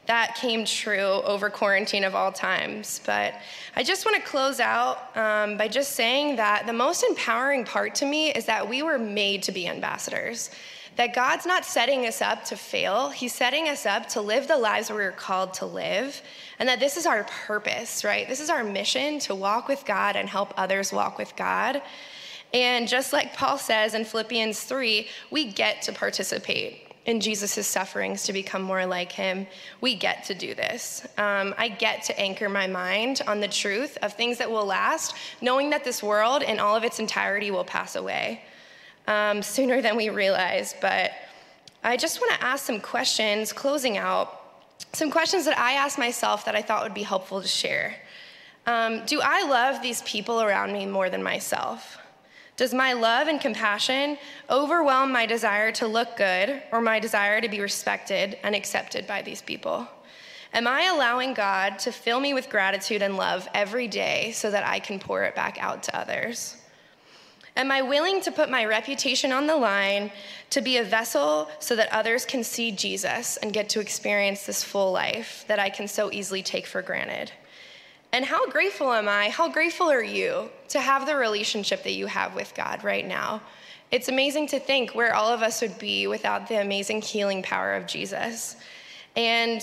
that 0.08 0.36
came 0.36 0.66
true 0.66 1.00
over 1.00 1.50
quarantine 1.50 2.04
of 2.04 2.14
all 2.14 2.32
times. 2.32 3.02
But 3.06 3.34
I 3.76 3.84
just 3.84 4.06
want 4.06 4.18
to 4.18 4.30
close 4.30 4.60
out 4.60 5.16
um, 5.18 5.58
by 5.58 5.68
just 5.68 5.94
saying 5.94 6.36
that 6.36 6.68
the 6.68 6.74
most 6.74 7.04
empowering 7.04 7.66
part 7.66 7.96
to 7.96 8.06
me 8.06 8.32
is 8.32 8.46
that 8.46 8.68
we 8.68 8.84
were 8.84 9.00
made 9.00 9.44
to 9.44 9.52
be 9.52 9.68
ambassadors. 9.68 10.52
That 10.96 11.14
God's 11.14 11.46
not 11.46 11.66
setting 11.66 12.06
us 12.06 12.22
up 12.22 12.46
to 12.46 12.56
fail, 12.56 13.10
He's 13.10 13.34
setting 13.34 13.68
us 13.68 13.86
up 13.86 14.08
to 14.10 14.22
live 14.22 14.48
the 14.48 14.58
lives 14.58 14.90
we 14.90 14.98
are 14.98 15.12
called 15.12 15.54
to 15.56 15.66
live. 15.66 16.22
And 16.60 16.70
that 16.70 16.80
this 16.80 16.96
is 16.98 17.06
our 17.06 17.26
purpose, 17.26 18.04
right? 18.04 18.28
This 18.28 18.40
is 18.40 18.50
our 18.50 18.64
mission 18.64 19.20
to 19.20 19.36
walk 19.36 19.68
with 19.68 19.84
God 19.86 20.16
and 20.16 20.30
help 20.30 20.54
others 20.56 20.94
walk 20.94 21.18
with 21.18 21.36
God. 21.36 21.82
And 22.54 22.88
just 22.88 23.12
like 23.12 23.34
Paul 23.34 23.58
says 23.58 23.94
in 23.94 24.06
Philippians 24.06 24.62
3, 24.62 25.08
we 25.32 25.52
get 25.52 25.82
to 25.82 25.92
participate 25.92 26.85
in 27.06 27.20
Jesus' 27.20 27.68
sufferings 27.68 28.24
to 28.24 28.34
become 28.34 28.62
more 28.62 28.86
like 28.86 29.12
him, 29.12 29.46
we 29.80 29.96
get 29.96 30.24
to 30.26 30.34
do 30.34 30.56
this. 30.56 31.06
Um, 31.18 31.54
I 31.58 31.70
get 31.70 32.04
to 32.04 32.20
anchor 32.20 32.50
my 32.50 32.68
mind 32.68 33.22
on 33.28 33.40
the 33.40 33.48
truth 33.48 33.98
of 34.02 34.14
things 34.14 34.40
that 34.40 34.50
will 34.50 34.66
last, 34.66 35.16
knowing 35.40 35.70
that 35.70 35.84
this 35.84 36.02
world 36.02 36.42
in 36.42 36.60
all 36.60 36.76
of 36.76 36.84
its 36.84 37.00
entirety 37.00 37.52
will 37.52 37.64
pass 37.64 37.96
away 37.96 38.42
um, 39.08 39.44
sooner 39.44 39.82
than 39.82 39.96
we 39.96 40.10
realize. 40.10 40.76
But 40.82 41.12
I 41.84 41.98
just 41.98 42.20
want 42.20 42.34
to 42.34 42.44
ask 42.44 42.66
some 42.66 42.82
questions, 42.82 43.54
closing 43.54 43.98
out, 43.98 44.42
some 44.94 45.12
questions 45.12 45.46
that 45.46 45.58
I 45.58 45.74
asked 45.74 46.00
myself 46.00 46.46
that 46.46 46.56
I 46.56 46.62
thought 46.64 46.84
would 46.84 46.96
be 46.96 47.04
helpful 47.04 47.42
to 47.42 47.48
share. 47.48 47.96
Um, 48.66 49.06
do 49.06 49.22
I 49.22 49.48
love 49.48 49.84
these 49.84 50.02
people 50.02 50.42
around 50.42 50.74
me 50.74 50.88
more 50.88 51.12
than 51.12 51.22
myself? 51.22 52.00
Does 52.58 52.74
my 52.74 52.94
love 52.94 53.28
and 53.28 53.42
compassion 53.42 54.18
overwhelm 54.50 55.12
my 55.12 55.26
desire 55.26 55.74
to 55.74 55.88
look 55.88 56.16
good 56.16 56.62
or 56.72 56.80
my 56.80 57.00
desire 57.00 57.42
to 57.42 57.50
be 57.50 57.60
respected 57.60 58.38
and 58.44 58.56
accepted 58.56 59.06
by 59.06 59.22
these 59.22 59.42
people? 59.42 59.88
Am 60.54 60.66
I 60.66 60.84
allowing 60.84 61.34
God 61.34 61.80
to 61.80 61.92
fill 61.92 62.22
me 62.22 62.34
with 62.34 62.50
gratitude 62.50 63.02
and 63.02 63.18
love 63.18 63.46
every 63.54 63.90
day 63.90 64.32
so 64.32 64.50
that 64.52 64.66
I 64.66 64.80
can 64.80 65.00
pour 65.00 65.24
it 65.24 65.36
back 65.36 65.58
out 65.62 65.84
to 65.84 65.98
others? 65.98 66.56
Am 67.58 67.72
I 67.72 67.82
willing 67.82 68.22
to 68.22 68.32
put 68.32 68.50
my 68.50 68.64
reputation 68.64 69.34
on 69.34 69.48
the 69.48 69.58
line 69.58 70.12
to 70.50 70.62
be 70.62 70.78
a 70.78 70.84
vessel 70.84 71.50
so 71.60 71.76
that 71.76 71.92
others 71.92 72.26
can 72.26 72.42
see 72.42 72.72
Jesus 72.72 73.36
and 73.38 73.52
get 73.52 73.68
to 73.70 73.82
experience 73.82 74.46
this 74.46 74.64
full 74.64 74.94
life 74.94 75.44
that 75.50 75.60
I 75.60 75.70
can 75.70 75.90
so 75.90 76.10
easily 76.12 76.42
take 76.42 76.68
for 76.68 76.82
granted? 76.82 77.34
And 78.12 78.24
how 78.24 78.50
grateful 78.50 78.94
am 78.94 79.10
I? 79.10 79.30
How 79.30 79.50
grateful 79.50 79.92
are 79.92 80.04
you 80.04 80.50
to 80.70 80.80
have 80.80 81.06
the 81.06 81.16
relationship 81.16 81.84
that 81.84 81.94
you 81.94 82.06
have 82.06 82.34
with 82.34 82.54
God 82.56 82.84
right 82.84 83.06
now? 83.06 83.42
It's 83.92 84.10
amazing 84.10 84.48
to 84.48 84.60
think 84.60 84.96
where 84.96 85.14
all 85.14 85.30
of 85.30 85.42
us 85.42 85.62
would 85.62 85.78
be 85.80 86.08
without 86.08 86.48
the 86.48 86.62
amazing 86.62 87.02
healing 87.02 87.44
power 87.44 87.76
of 87.76 87.88
Jesus. 87.88 88.56
And 89.16 89.62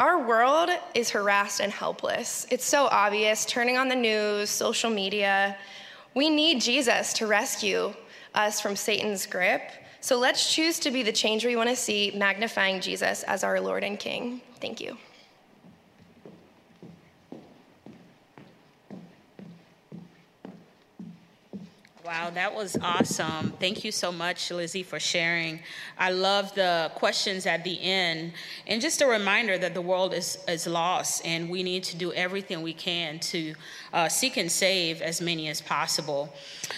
our 0.00 0.26
world 0.26 0.70
is 0.94 1.10
harassed 1.10 1.60
and 1.60 1.72
helpless. 1.72 2.46
It's 2.50 2.64
so 2.64 2.86
obvious, 2.86 3.44
turning 3.44 3.76
on 3.76 3.88
the 3.88 3.94
news, 3.94 4.50
social 4.50 4.90
media. 4.90 5.56
We 6.14 6.30
need 6.30 6.60
Jesus 6.60 7.12
to 7.14 7.26
rescue 7.26 7.94
us 8.34 8.60
from 8.60 8.76
Satan's 8.76 9.26
grip. 9.26 9.62
So 10.00 10.18
let's 10.18 10.52
choose 10.52 10.78
to 10.80 10.90
be 10.90 11.02
the 11.02 11.12
change 11.12 11.44
we 11.44 11.56
want 11.56 11.70
to 11.70 11.76
see, 11.76 12.12
magnifying 12.14 12.80
Jesus 12.80 13.22
as 13.22 13.44
our 13.44 13.60
Lord 13.60 13.84
and 13.84 13.98
King. 13.98 14.40
Thank 14.60 14.80
you. 14.80 14.98
Wow, 22.14 22.30
that 22.30 22.54
was 22.54 22.76
awesome. 22.80 23.54
Thank 23.58 23.82
you 23.82 23.90
so 23.90 24.12
much, 24.12 24.48
Lizzie, 24.52 24.84
for 24.84 25.00
sharing. 25.00 25.58
I 25.98 26.12
love 26.12 26.54
the 26.54 26.92
questions 26.94 27.44
at 27.44 27.64
the 27.64 27.82
end. 27.82 28.34
And 28.68 28.80
just 28.80 29.02
a 29.02 29.06
reminder 29.06 29.58
that 29.58 29.74
the 29.74 29.82
world 29.82 30.14
is, 30.14 30.38
is 30.46 30.68
lost, 30.68 31.26
and 31.26 31.50
we 31.50 31.64
need 31.64 31.82
to 31.82 31.96
do 31.96 32.12
everything 32.12 32.62
we 32.62 32.72
can 32.72 33.18
to 33.18 33.54
uh, 33.92 34.08
seek 34.08 34.36
and 34.36 34.48
save 34.48 35.02
as 35.02 35.20
many 35.20 35.48
as 35.48 35.60
possible. 35.60 36.32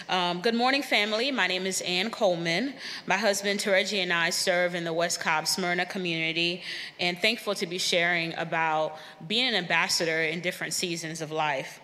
Um, 0.08 0.40
good 0.40 0.54
morning, 0.54 0.82
family. 0.82 1.30
My 1.30 1.46
name 1.46 1.66
is 1.66 1.82
Ann 1.82 2.08
Coleman. 2.08 2.72
My 3.04 3.18
husband, 3.18 3.60
Teregi, 3.60 3.98
and 3.98 4.14
I 4.14 4.30
serve 4.30 4.74
in 4.74 4.84
the 4.84 4.94
West 4.94 5.20
Cobb 5.20 5.46
Smyrna 5.46 5.84
community, 5.84 6.62
and 6.98 7.18
thankful 7.18 7.54
to 7.56 7.66
be 7.66 7.76
sharing 7.76 8.32
about 8.36 8.96
being 9.28 9.48
an 9.48 9.54
ambassador 9.54 10.22
in 10.22 10.40
different 10.40 10.72
seasons 10.72 11.20
of 11.20 11.30
life. 11.30 11.78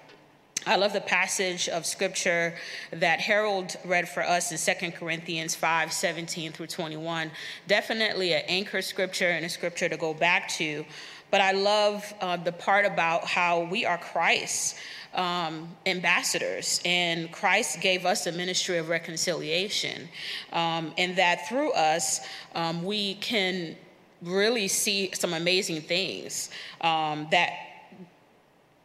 I 0.65 0.77
love 0.77 0.93
the 0.93 1.01
passage 1.01 1.69
of 1.69 1.85
scripture 1.85 2.55
that 2.93 3.19
Harold 3.19 3.77
read 3.85 4.09
for 4.09 4.23
us 4.23 4.53
in 4.53 4.77
2 4.77 4.93
Corinthians 4.93 5.57
5 5.57 5.93
17 5.93 6.53
through 6.53 6.69
21. 6.69 7.33
Definitely 7.67 8.33
an 8.33 8.43
anchor 8.47 8.81
scripture 8.81 9.29
and 9.29 9.45
a 9.45 9.49
scripture 9.49 9.89
to 9.89 9.97
go 9.97 10.15
back 10.15 10.49
to. 10.51 10.85
But 11.33 11.41
I 11.41 11.53
love 11.53 12.15
uh, 12.21 12.37
the 12.37 12.53
part 12.53 12.85
about 12.85 13.25
how 13.25 13.65
we 13.65 13.85
are 13.85 13.99
Christ's 13.99 14.79
um, 15.15 15.69
ambassadors, 15.85 16.81
and 16.85 17.33
Christ 17.33 17.81
gave 17.81 18.07
us 18.07 18.27
a 18.27 18.33
ministry 18.33 18.79
of 18.79 18.89
reconciliation, 18.89 20.09
um, 20.53 20.93
and 20.97 21.17
that 21.17 21.49
through 21.49 21.73
us, 21.73 22.21
um, 22.55 22.85
we 22.85 23.15
can 23.15 23.77
really 24.23 24.69
see 24.69 25.11
some 25.13 25.35
amazing 25.35 25.83
things 25.83 26.51
um, 26.83 27.27
that 27.31 27.53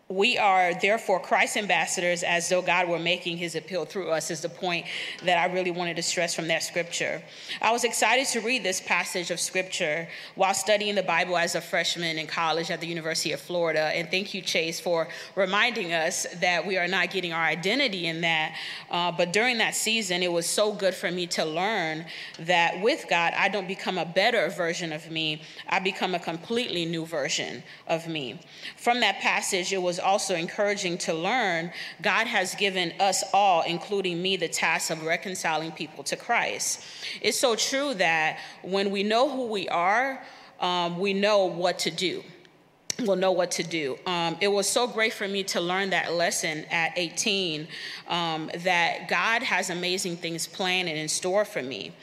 we 0.10 0.38
are 0.38 0.74
therefore 0.74 1.20
Christ's 1.20 1.58
ambassadors 1.58 2.24
as 2.24 2.48
though 2.48 2.62
God 2.62 2.88
were 2.88 3.00
making 3.00 3.38
his 3.38 3.56
appeal 3.56 3.84
through 3.84 4.10
us, 4.10 4.32
is 4.32 4.40
the 4.40 4.48
point 4.48 4.86
that 5.24 5.38
I 5.38 5.54
really 5.54 5.72
wanted 5.72 5.98
to 5.98 6.02
stress 6.02 6.34
from 6.34 6.48
that 6.48 6.64
scripture. 6.64 7.22
I 7.62 7.74
was 7.74 7.84
excited 7.84 8.26
to 8.28 8.40
read 8.40 8.64
this 8.64 8.80
passage 8.80 9.32
of 9.32 9.40
scripture 9.40 10.08
while 10.36 10.54
studying 10.54 10.96
the 10.96 11.04
Bible 11.04 11.36
as 11.36 11.56
a 11.56 11.62
freshman 11.62 12.18
in 12.18 12.26
college 12.26 12.72
at 12.72 12.80
the 12.80 12.88
University 12.88 13.34
of 13.34 13.42
Florida. 13.42 13.92
And 13.94 14.10
thank 14.10 14.34
you, 14.34 14.42
Chase, 14.42 14.80
for 14.80 15.10
reminding 15.36 15.92
us 15.92 16.26
that 16.40 16.66
we 16.66 16.78
are 16.78 16.88
not 16.88 17.12
getting 17.12 17.34
our 17.34 17.44
identity 17.44 18.08
in 18.08 18.22
that. 18.22 18.56
Uh, 18.90 19.12
but 19.12 19.34
during 19.34 19.58
that 19.58 19.76
season, 19.76 20.24
it 20.24 20.32
was 20.32 20.46
so 20.46 20.72
good 20.72 20.94
for 20.94 21.12
me 21.12 21.28
to 21.28 21.44
learn 21.44 22.06
that 22.40 22.82
with 22.82 23.06
God, 23.10 23.34
I 23.36 23.50
don't 23.50 23.68
become 23.68 23.98
a 23.98 24.06
better 24.06 24.48
version 24.50 24.94
of 24.94 25.12
me, 25.12 25.42
I 25.68 25.80
become 25.80 26.16
a 26.16 26.20
completely 26.20 26.86
new 26.86 27.06
version 27.06 27.62
of 27.88 28.08
me. 28.08 28.40
From 28.78 29.02
that 29.02 29.20
passage, 29.20 29.74
it 29.74 29.82
was 29.82 29.97
was 29.98 30.04
also 30.04 30.36
encouraging 30.36 30.98
to 31.00 31.14
learn 31.14 31.72
God 32.02 32.28
has 32.28 32.54
given 32.56 32.94
us 33.00 33.24
all, 33.34 33.64
including 33.64 34.22
me, 34.22 34.38
the 34.38 34.48
task 34.48 34.92
of 34.92 35.04
reconciling 35.04 35.72
people 35.72 36.04
to 36.06 36.16
Christ. 36.16 36.84
It's 37.22 37.40
so 37.40 37.56
true 37.56 37.96
that 37.96 38.40
when 38.62 38.92
we 38.92 39.02
know 39.04 39.30
who 39.30 39.48
we 39.48 39.68
are, 39.70 40.22
um, 40.60 41.00
we 41.00 41.14
know 41.14 41.46
what 41.46 41.80
to 41.80 41.92
do 41.92 42.24
will 43.06 43.16
know 43.16 43.32
what 43.32 43.52
to 43.52 43.64
do. 43.64 43.98
Um, 44.06 44.38
it 44.42 44.48
was 44.48 44.68
so 44.68 44.88
great 44.88 45.14
for 45.14 45.28
me 45.28 45.44
to 45.46 45.62
learn 45.62 45.92
that 45.92 46.14
lesson 46.14 46.66
at 46.72 46.94
18 46.96 47.68
um, 48.08 48.50
that 48.64 49.08
God 49.08 49.44
has 49.44 49.70
amazing 49.70 50.18
things 50.18 50.48
planned 50.48 50.90
and 50.90 50.98
in 50.98 51.08
store 51.08 51.46
for 51.46 51.62
me 51.62 51.94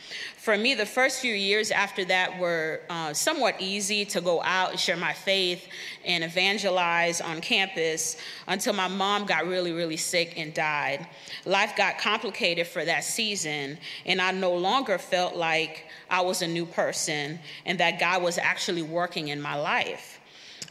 for 0.45 0.59
me, 0.59 0.75
the 0.75 0.85
first 0.85 1.21
few 1.21 1.33
years 1.33 1.71
after 1.71 2.05
that 2.05 2.39
were 2.39 2.83
uh, 2.91 3.15
somewhat 3.15 3.55
easy 3.61 4.05
to 4.05 4.21
go 4.21 4.43
out 4.43 4.73
and 4.73 4.79
share 4.79 4.95
my 4.95 5.15
faith 5.15 5.67
and 6.05 6.23
evangelize 6.23 7.23
on 7.23 7.41
campus 7.41 8.19
until 8.47 8.75
my 8.75 8.87
mom 8.87 9.25
got 9.25 9.47
really, 9.47 9.73
really 9.73 9.97
sick 9.97 10.35
and 10.37 10.53
died. 10.53 11.07
Life 11.47 11.77
got 11.79 11.97
complicated 11.97 12.67
for 12.67 12.85
that 12.85 13.05
season, 13.05 13.79
and 14.05 14.21
I 14.21 14.33
no 14.33 14.55
longer 14.55 14.99
felt 14.99 15.35
like 15.35 15.87
I 16.11 16.21
was 16.21 16.43
a 16.43 16.47
new 16.47 16.67
person 16.67 17.39
and 17.65 17.81
that 17.81 17.99
God 17.99 18.23
was 18.23 18.37
actually 18.37 18.83
working 18.83 19.29
in 19.29 19.41
my 19.41 19.55
life. 19.55 20.14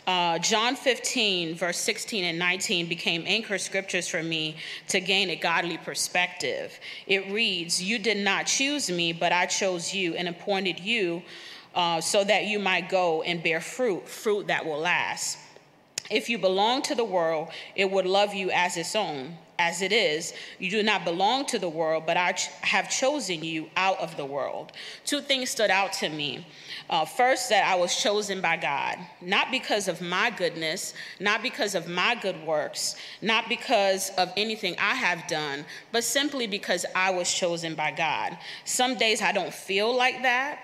Uh, 0.06 0.38
John 0.40 0.76
15, 0.76 1.56
verse 1.56 1.78
16 1.78 2.26
and 2.26 2.38
19 2.38 2.88
became 2.88 3.24
anchor 3.26 3.58
scriptures 3.58 4.08
for 4.08 4.22
me 4.22 4.58
to 4.90 5.00
gain 5.00 5.30
a 5.30 5.36
godly 5.36 5.78
perspective. 5.78 6.78
It 7.08 7.32
reads, 7.32 7.82
You 7.82 8.00
did 8.00 8.18
not 8.18 8.46
choose 8.46 8.92
me, 8.92 9.14
but 9.14 9.32
I 9.32 9.46
chose 9.46 9.94
you 9.94 10.16
and 10.16 10.28
appointed 10.28 10.80
you 10.80 11.24
uh, 11.74 12.02
so 12.02 12.24
that 12.26 12.46
you 12.46 12.60
might 12.60 12.90
go 12.90 13.22
and 13.22 13.42
bear 13.42 13.62
fruit, 13.62 14.08
fruit 14.10 14.48
that 14.48 14.66
will 14.66 14.80
last. 14.80 15.38
If 16.12 16.30
you 16.30 16.38
belong 16.38 16.82
to 16.84 16.96
the 16.96 17.06
world, 17.06 17.50
it 17.76 17.90
would 17.90 18.06
love 18.06 18.34
you 18.34 18.52
as 18.52 18.76
its 18.76 18.96
own 18.96 19.38
as 19.60 19.82
it 19.82 19.92
is. 19.92 20.34
You 20.60 20.70
do 20.70 20.84
not 20.84 21.06
belong 21.06 21.46
to 21.48 21.60
the 21.60 21.70
world, 21.70 22.04
but 22.06 22.18
I 22.18 22.34
ch- 22.34 22.48
have 22.62 22.90
chosen 22.90 23.44
you 23.44 23.70
out 23.76 24.00
of 24.00 24.18
the 24.18 24.26
world. 24.26 24.72
Two 25.06 25.22
things 25.22 25.50
stood 25.50 25.70
out 25.70 25.94
to 25.94 26.10
me. 26.10 26.46
Uh, 26.90 27.06
first, 27.06 27.50
that 27.50 27.66
I 27.66 27.76
was 27.76 27.96
chosen 27.96 28.42
by 28.42 28.58
God, 28.58 28.98
not 29.22 29.52
because 29.52 29.88
of 29.88 30.02
my 30.02 30.30
goodness, 30.30 30.94
not 31.20 31.42
because 31.42 31.76
of 31.76 31.88
my 31.88 32.16
good 32.16 32.42
works, 32.46 32.96
not 33.22 33.48
because 33.48 34.10
of 34.18 34.32
anything 34.36 34.76
I 34.80 34.96
have 34.96 35.28
done, 35.28 35.66
but 35.92 36.04
simply 36.04 36.48
because 36.48 36.86
I 36.96 37.12
was 37.12 37.32
chosen 37.32 37.76
by 37.76 37.92
God. 37.92 38.38
Some 38.66 38.96
days 38.98 39.22
I 39.22 39.32
don't 39.32 39.54
feel 39.54 39.96
like 39.96 40.24
that. 40.24 40.60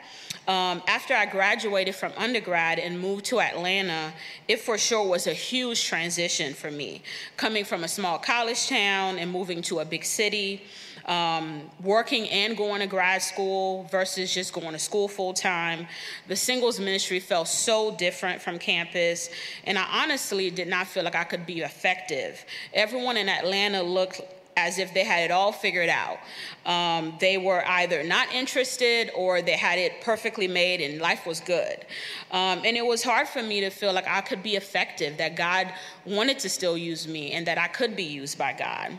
Um, 0.49 0.81
after 0.87 1.13
I 1.13 1.27
graduated 1.27 1.93
from 1.93 2.11
undergrad 2.17 2.79
and 2.79 2.99
moved 2.99 3.25
to 3.25 3.39
Atlanta, 3.39 4.11
it 4.47 4.59
for 4.59 4.79
sure 4.79 5.07
was 5.07 5.27
a 5.27 5.33
huge 5.33 5.85
transition 5.85 6.55
for 6.55 6.71
me. 6.71 7.03
Coming 7.37 7.63
from 7.63 7.83
a 7.83 7.87
small 7.87 8.17
college 8.17 8.67
town 8.67 9.19
and 9.19 9.31
moving 9.31 9.61
to 9.61 9.77
a 9.77 9.85
big 9.85 10.03
city, 10.03 10.63
um, 11.05 11.61
working 11.83 12.27
and 12.29 12.57
going 12.57 12.81
to 12.81 12.87
grad 12.87 13.21
school 13.21 13.87
versus 13.91 14.33
just 14.33 14.51
going 14.51 14.71
to 14.71 14.79
school 14.79 15.07
full 15.07 15.33
time. 15.33 15.85
The 16.27 16.35
singles 16.35 16.79
ministry 16.79 17.19
felt 17.19 17.47
so 17.47 17.95
different 17.95 18.41
from 18.41 18.57
campus, 18.57 19.29
and 19.65 19.77
I 19.77 20.01
honestly 20.01 20.49
did 20.49 20.67
not 20.67 20.87
feel 20.87 21.03
like 21.03 21.15
I 21.15 21.25
could 21.25 21.45
be 21.45 21.61
effective. 21.61 22.43
Everyone 22.73 23.17
in 23.17 23.29
Atlanta 23.29 23.83
looked 23.83 24.21
as 24.59 24.77
if 24.77 24.93
they 24.93 25.03
had 25.03 25.23
it 25.23 25.31
all 25.31 25.51
figured 25.51 25.89
out. 25.89 26.19
Um, 26.65 27.15
they 27.19 27.37
were 27.37 27.63
either 27.67 28.03
not 28.03 28.31
interested 28.33 29.11
or 29.15 29.41
they 29.41 29.57
had 29.57 29.79
it 29.79 30.01
perfectly 30.01 30.47
made 30.47 30.81
and 30.81 30.99
life 30.99 31.25
was 31.25 31.39
good. 31.39 31.85
Um, 32.31 32.61
and 32.65 32.77
it 32.77 32.85
was 32.85 33.01
hard 33.03 33.27
for 33.27 33.41
me 33.41 33.61
to 33.61 33.69
feel 33.69 33.93
like 33.93 34.07
I 34.07 34.21
could 34.21 34.43
be 34.43 34.55
effective, 34.55 35.17
that 35.17 35.35
God 35.35 35.73
wanted 36.05 36.39
to 36.39 36.49
still 36.49 36.77
use 36.77 37.07
me, 37.07 37.31
and 37.31 37.47
that 37.47 37.57
I 37.57 37.67
could 37.67 37.95
be 37.95 38.03
used 38.03 38.37
by 38.37 38.53
God. 38.53 38.97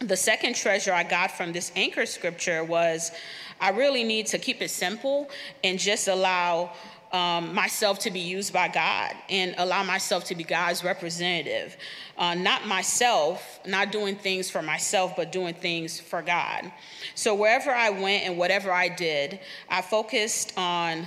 The 0.00 0.16
second 0.16 0.56
treasure 0.56 0.92
I 0.92 1.04
got 1.04 1.30
from 1.30 1.52
this 1.52 1.70
anchor 1.76 2.06
scripture 2.06 2.64
was 2.64 3.12
I 3.60 3.70
really 3.70 4.04
need 4.04 4.26
to 4.26 4.38
keep 4.38 4.60
it 4.60 4.70
simple 4.70 5.30
and 5.62 5.78
just 5.78 6.08
allow 6.08 6.72
um, 7.14 7.54
myself 7.54 8.00
to 8.00 8.10
be 8.10 8.18
used 8.18 8.52
by 8.52 8.66
God 8.66 9.12
and 9.30 9.54
allow 9.58 9.84
myself 9.84 10.24
to 10.24 10.34
be 10.34 10.42
God's 10.42 10.82
representative. 10.82 11.76
Uh, 12.18 12.34
not 12.34 12.66
myself, 12.66 13.60
not 13.64 13.92
doing 13.92 14.16
things 14.16 14.50
for 14.50 14.62
myself, 14.62 15.14
but 15.16 15.30
doing 15.30 15.54
things 15.54 16.00
for 16.00 16.22
God. 16.22 16.72
So 17.14 17.32
wherever 17.36 17.70
I 17.70 17.90
went 17.90 18.24
and 18.24 18.36
whatever 18.36 18.72
I 18.72 18.88
did, 18.88 19.38
I 19.68 19.80
focused 19.80 20.58
on 20.58 21.06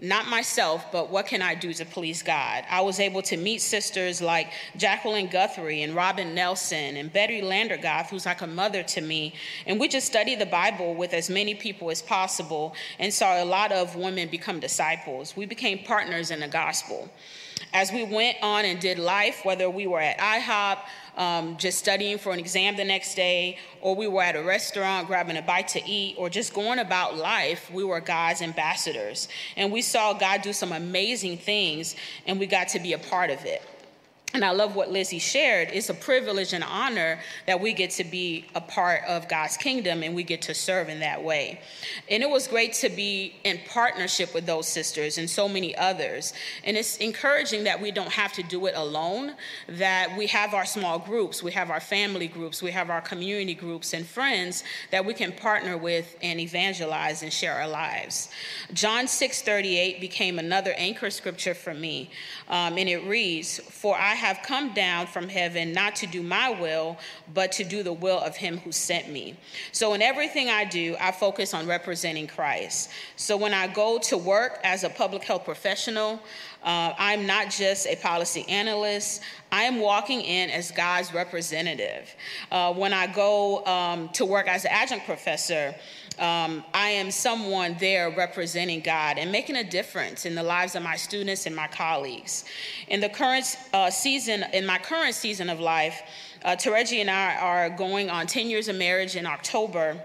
not 0.00 0.28
myself, 0.28 0.92
but 0.92 1.10
what 1.10 1.26
can 1.26 1.40
I 1.40 1.54
do 1.54 1.72
to 1.72 1.84
please 1.86 2.22
God? 2.22 2.64
I 2.68 2.82
was 2.82 3.00
able 3.00 3.22
to 3.22 3.36
meet 3.38 3.62
sisters 3.62 4.20
like 4.20 4.52
Jacqueline 4.76 5.28
Guthrie 5.28 5.82
and 5.82 5.94
Robin 5.94 6.34
Nelson 6.34 6.96
and 6.96 7.10
Betty 7.10 7.40
Landergoth, 7.40 8.10
who's 8.10 8.26
like 8.26 8.42
a 8.42 8.46
mother 8.46 8.82
to 8.82 9.00
me. 9.00 9.34
And 9.66 9.80
we 9.80 9.88
just 9.88 10.06
studied 10.06 10.38
the 10.38 10.46
Bible 10.46 10.94
with 10.94 11.14
as 11.14 11.30
many 11.30 11.54
people 11.54 11.90
as 11.90 12.02
possible 12.02 12.74
and 12.98 13.12
saw 13.12 13.42
a 13.42 13.44
lot 13.46 13.72
of 13.72 13.96
women 13.96 14.28
become 14.28 14.60
disciples. 14.60 15.34
We 15.34 15.46
became 15.46 15.78
partners 15.78 16.30
in 16.30 16.40
the 16.40 16.48
gospel. 16.48 17.10
As 17.72 17.90
we 17.90 18.04
went 18.04 18.36
on 18.42 18.66
and 18.66 18.78
did 18.78 18.98
life, 18.98 19.40
whether 19.44 19.70
we 19.70 19.86
were 19.86 20.00
at 20.00 20.18
IHOP, 20.18 20.78
um, 21.16 21.56
just 21.56 21.78
studying 21.78 22.18
for 22.18 22.32
an 22.32 22.38
exam 22.38 22.76
the 22.76 22.84
next 22.84 23.14
day, 23.14 23.58
or 23.80 23.94
we 23.94 24.06
were 24.06 24.22
at 24.22 24.36
a 24.36 24.42
restaurant 24.42 25.06
grabbing 25.06 25.36
a 25.36 25.42
bite 25.42 25.68
to 25.68 25.84
eat, 25.88 26.16
or 26.18 26.28
just 26.28 26.52
going 26.52 26.78
about 26.78 27.16
life, 27.16 27.70
we 27.70 27.84
were 27.84 28.00
God's 28.00 28.42
ambassadors. 28.42 29.28
And 29.56 29.72
we 29.72 29.82
saw 29.82 30.12
God 30.12 30.42
do 30.42 30.52
some 30.52 30.72
amazing 30.72 31.38
things, 31.38 31.96
and 32.26 32.38
we 32.38 32.46
got 32.46 32.68
to 32.68 32.80
be 32.80 32.92
a 32.92 32.98
part 32.98 33.30
of 33.30 33.44
it 33.44 33.62
and 34.34 34.44
I 34.44 34.50
love 34.50 34.76
what 34.76 34.90
Lizzie 34.90 35.18
shared. 35.18 35.70
It's 35.72 35.88
a 35.88 35.94
privilege 35.94 36.52
and 36.52 36.62
honor 36.62 37.20
that 37.46 37.60
we 37.60 37.72
get 37.72 37.90
to 37.92 38.04
be 38.04 38.44
a 38.54 38.60
part 38.60 39.02
of 39.08 39.28
God's 39.28 39.56
kingdom 39.56 40.02
and 40.02 40.14
we 40.14 40.24
get 40.24 40.42
to 40.42 40.54
serve 40.54 40.90
in 40.90 41.00
that 41.00 41.22
way. 41.22 41.60
And 42.10 42.22
it 42.22 42.28
was 42.28 42.46
great 42.46 42.74
to 42.74 42.90
be 42.90 43.34
in 43.44 43.60
partnership 43.68 44.34
with 44.34 44.44
those 44.44 44.68
sisters 44.68 45.16
and 45.16 45.30
so 45.30 45.48
many 45.48 45.74
others. 45.76 46.34
And 46.64 46.76
it's 46.76 46.98
encouraging 46.98 47.64
that 47.64 47.80
we 47.80 47.90
don't 47.92 48.10
have 48.10 48.32
to 48.34 48.42
do 48.42 48.66
it 48.66 48.74
alone, 48.76 49.36
that 49.68 50.14
we 50.18 50.26
have 50.26 50.52
our 50.52 50.66
small 50.66 50.98
groups, 50.98 51.42
we 51.42 51.52
have 51.52 51.70
our 51.70 51.80
family 51.80 52.28
groups, 52.28 52.62
we 52.62 52.72
have 52.72 52.90
our 52.90 53.00
community 53.00 53.54
groups 53.54 53.94
and 53.94 54.04
friends 54.04 54.64
that 54.90 55.06
we 55.06 55.14
can 55.14 55.32
partner 55.32 55.78
with 55.78 56.14
and 56.20 56.40
evangelize 56.40 57.22
and 57.22 57.32
share 57.32 57.54
our 57.54 57.68
lives. 57.68 58.28
John 58.74 59.06
6:38 59.06 60.00
became 60.00 60.38
another 60.38 60.74
anchor 60.76 61.10
scripture 61.10 61.54
for 61.54 61.72
me. 61.72 62.10
Um, 62.48 62.76
and 62.76 62.88
it 62.88 63.04
reads, 63.04 63.60
For 63.60 63.96
I 63.96 64.15
have 64.16 64.40
come 64.42 64.74
down 64.74 65.06
from 65.06 65.28
heaven 65.28 65.72
not 65.72 65.94
to 65.96 66.06
do 66.06 66.22
my 66.22 66.50
will, 66.50 66.98
but 67.32 67.52
to 67.52 67.64
do 67.64 67.82
the 67.82 67.92
will 67.92 68.18
of 68.18 68.36
him 68.36 68.58
who 68.58 68.72
sent 68.72 69.08
me. 69.08 69.36
So 69.72 69.94
in 69.94 70.02
everything 70.02 70.48
I 70.48 70.64
do, 70.64 70.96
I 71.00 71.12
focus 71.12 71.54
on 71.54 71.66
representing 71.66 72.26
Christ. 72.26 72.90
So 73.16 73.36
when 73.36 73.54
I 73.54 73.68
go 73.68 73.98
to 73.98 74.18
work 74.18 74.58
as 74.64 74.84
a 74.84 74.90
public 74.90 75.22
health 75.22 75.44
professional, 75.44 76.20
uh, 76.66 76.92
I'm 76.98 77.26
not 77.26 77.50
just 77.50 77.86
a 77.86 77.94
policy 77.94 78.44
analyst. 78.48 79.22
I 79.52 79.62
am 79.62 79.78
walking 79.78 80.20
in 80.20 80.50
as 80.50 80.72
God's 80.72 81.14
representative. 81.14 82.12
Uh, 82.50 82.74
when 82.74 82.92
I 82.92 83.06
go 83.06 83.64
um, 83.64 84.08
to 84.10 84.24
work 84.24 84.48
as 84.48 84.64
an 84.64 84.72
adjunct 84.72 85.06
professor, 85.06 85.76
um, 86.18 86.64
I 86.74 86.88
am 86.88 87.12
someone 87.12 87.76
there 87.78 88.10
representing 88.10 88.80
God 88.80 89.16
and 89.16 89.30
making 89.30 89.54
a 89.54 89.62
difference 89.62 90.26
in 90.26 90.34
the 90.34 90.42
lives 90.42 90.74
of 90.74 90.82
my 90.82 90.96
students 90.96 91.46
and 91.46 91.54
my 91.54 91.68
colleagues. 91.68 92.44
In 92.88 93.00
the 93.00 93.10
current 93.10 93.56
uh, 93.72 93.88
season, 93.90 94.44
in 94.52 94.66
my 94.66 94.78
current 94.78 95.14
season 95.14 95.48
of 95.48 95.60
life, 95.60 96.02
uh, 96.44 96.56
Teregi 96.56 97.00
and 97.00 97.10
I 97.10 97.36
are 97.36 97.70
going 97.70 98.10
on 98.10 98.26
10 98.26 98.48
years 98.50 98.66
of 98.66 98.74
marriage 98.74 99.14
in 99.14 99.24
October. 99.24 100.02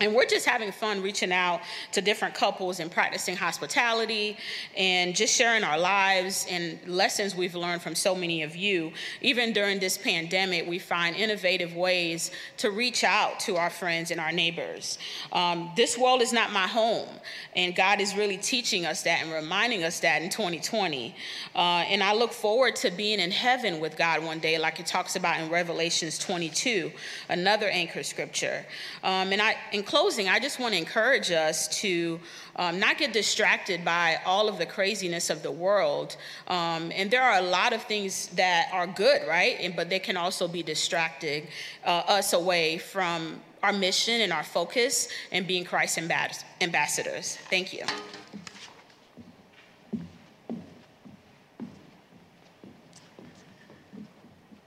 And 0.00 0.14
we're 0.14 0.26
just 0.26 0.46
having 0.46 0.72
fun 0.72 1.02
reaching 1.02 1.32
out 1.32 1.60
to 1.92 2.00
different 2.00 2.34
couples 2.34 2.80
and 2.80 2.90
practicing 2.90 3.36
hospitality 3.36 4.36
and 4.76 5.14
just 5.14 5.34
sharing 5.34 5.62
our 5.62 5.78
lives 5.78 6.46
and 6.50 6.78
lessons 6.86 7.34
we've 7.34 7.54
learned 7.54 7.80
from 7.80 7.94
so 7.94 8.14
many 8.14 8.42
of 8.42 8.56
you. 8.56 8.92
Even 9.20 9.52
during 9.52 9.78
this 9.78 9.96
pandemic, 9.96 10.66
we 10.66 10.78
find 10.78 11.14
innovative 11.14 11.76
ways 11.76 12.32
to 12.56 12.70
reach 12.70 13.04
out 13.04 13.38
to 13.40 13.56
our 13.56 13.70
friends 13.70 14.10
and 14.10 14.20
our 14.20 14.32
neighbors. 14.32 14.98
Um, 15.32 15.70
this 15.76 15.96
world 15.96 16.22
is 16.22 16.32
not 16.32 16.52
my 16.52 16.66
home, 16.66 17.08
and 17.54 17.76
God 17.76 18.00
is 18.00 18.16
really 18.16 18.36
teaching 18.36 18.86
us 18.86 19.02
that 19.02 19.22
and 19.22 19.32
reminding 19.32 19.84
us 19.84 20.00
that 20.00 20.22
in 20.22 20.30
2020. 20.30 21.14
Uh, 21.54 21.58
and 21.58 22.02
I 22.02 22.14
look 22.14 22.32
forward 22.32 22.74
to 22.76 22.90
being 22.90 23.20
in 23.20 23.30
heaven 23.30 23.78
with 23.78 23.96
God 23.96 24.24
one 24.24 24.40
day, 24.40 24.58
like 24.58 24.80
it 24.80 24.86
talks 24.86 25.14
about 25.14 25.40
in 25.40 25.50
Revelations 25.50 26.18
22, 26.18 26.90
another 27.28 27.68
anchor 27.68 28.02
scripture. 28.02 28.66
Um, 29.04 29.32
and 29.32 29.40
I 29.40 29.56
in 29.74 29.82
closing, 29.82 30.28
I 30.28 30.38
just 30.38 30.60
want 30.60 30.72
to 30.72 30.78
encourage 30.78 31.32
us 31.32 31.66
to 31.80 32.20
um, 32.54 32.78
not 32.78 32.96
get 32.96 33.12
distracted 33.12 33.84
by 33.84 34.20
all 34.24 34.48
of 34.48 34.56
the 34.56 34.66
craziness 34.66 35.30
of 35.30 35.42
the 35.42 35.50
world. 35.50 36.16
Um, 36.46 36.92
and 36.94 37.10
there 37.10 37.24
are 37.24 37.40
a 37.40 37.42
lot 37.42 37.72
of 37.72 37.82
things 37.82 38.28
that 38.36 38.68
are 38.72 38.86
good, 38.86 39.22
right? 39.26 39.56
And, 39.58 39.74
but 39.74 39.90
they 39.90 39.98
can 39.98 40.16
also 40.16 40.46
be 40.46 40.62
distracting 40.62 41.48
uh, 41.84 42.04
us 42.06 42.32
away 42.32 42.78
from 42.78 43.40
our 43.64 43.72
mission 43.72 44.20
and 44.20 44.32
our 44.32 44.44
focus 44.44 45.08
and 45.32 45.44
being 45.44 45.64
Christ 45.64 45.98
ambassadors. 45.98 47.36
Thank 47.50 47.72
you. 47.72 47.84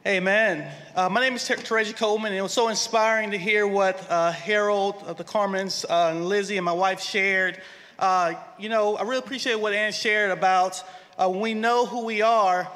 Amen. 0.07 0.65
Uh, 0.95 1.09
my 1.09 1.19
name 1.19 1.33
is 1.33 1.43
Teregi 1.43 1.93
Coleman, 1.93 2.31
and 2.31 2.39
it 2.39 2.41
was 2.41 2.53
so 2.53 2.69
inspiring 2.69 3.31
to 3.31 3.37
hear 3.37 3.67
what 3.67 4.09
uh, 4.09 4.31
Harold, 4.31 5.03
uh, 5.05 5.11
the 5.11 5.25
Carmens, 5.25 5.83
uh, 5.83 6.11
and 6.15 6.29
Lizzie, 6.29 6.55
and 6.55 6.63
my 6.63 6.71
wife 6.71 7.01
shared. 7.01 7.59
Uh, 7.99 8.35
you 8.57 8.69
know, 8.69 8.95
I 8.95 9.01
really 9.01 9.17
appreciate 9.17 9.59
what 9.59 9.73
Ann 9.73 9.91
shared 9.91 10.31
about 10.31 10.81
uh, 11.17 11.27
when 11.27 11.41
we 11.41 11.53
know 11.53 11.85
who 11.85 12.05
we 12.05 12.21
are, 12.21 12.71